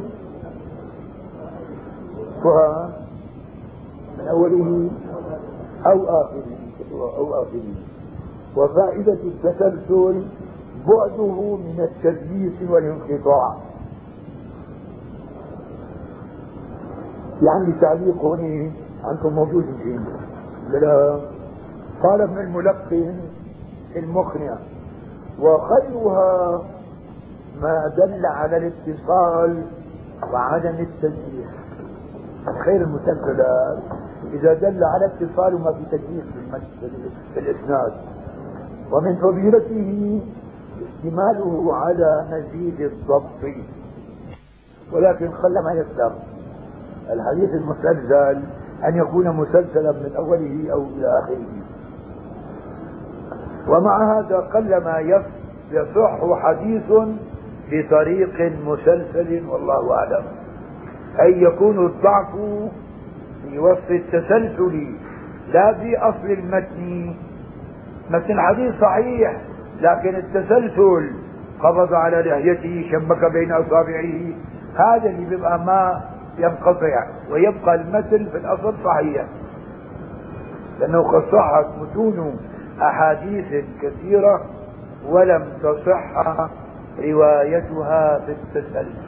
[4.18, 4.90] من أوله
[5.86, 6.58] أو آخره
[6.92, 7.85] أو آخره.
[8.58, 10.28] وفائدة التسلسل
[10.88, 13.56] بعده من التدليس والانقطاع.
[17.42, 18.72] يعني تعليق هنا
[19.04, 20.06] عنكم موجود الحين.
[22.04, 23.16] قال ابن الملقن
[23.96, 24.58] المقنع
[25.40, 26.62] وخيرها
[27.62, 29.64] ما دل على الاتصال
[30.34, 31.50] وعدم التدليس.
[32.66, 33.80] خير المسلسلات
[34.34, 36.26] إذا دل على اتصال وما في تدليس
[37.34, 37.94] في الإسناد.
[38.92, 40.22] ومن فضيلته
[40.82, 43.56] اشتماله على مزيد الضبط.
[44.94, 46.12] ولكن قل ما يسلم.
[47.10, 48.42] الحديث المسلسل
[48.88, 51.56] أن يكون مسلسلا من أوله أو إلى آخره.
[53.68, 55.00] ومع هذا قل ما
[55.72, 56.92] يصح حديث
[57.72, 60.24] بطريق مسلسل والله أعلم.
[61.22, 62.36] أي يكون الضعف
[63.44, 64.96] في وصف التسلسل
[65.54, 67.16] لا في أصل المتن
[68.10, 69.38] متن الحديث صحيح
[69.82, 71.12] لكن التسلسل
[71.60, 74.34] قبض على لحيته شبك بين أصابعه.
[74.76, 76.02] هذا اللي بيبقى ما
[76.38, 79.26] ينقطع ويبقى المتن في الأصل صحيح.
[80.80, 82.40] لأنه قد صحت متون
[82.82, 84.42] أحاديث كثيرة
[85.10, 86.38] ولم تصح
[87.00, 89.05] روايتها في التسلسل.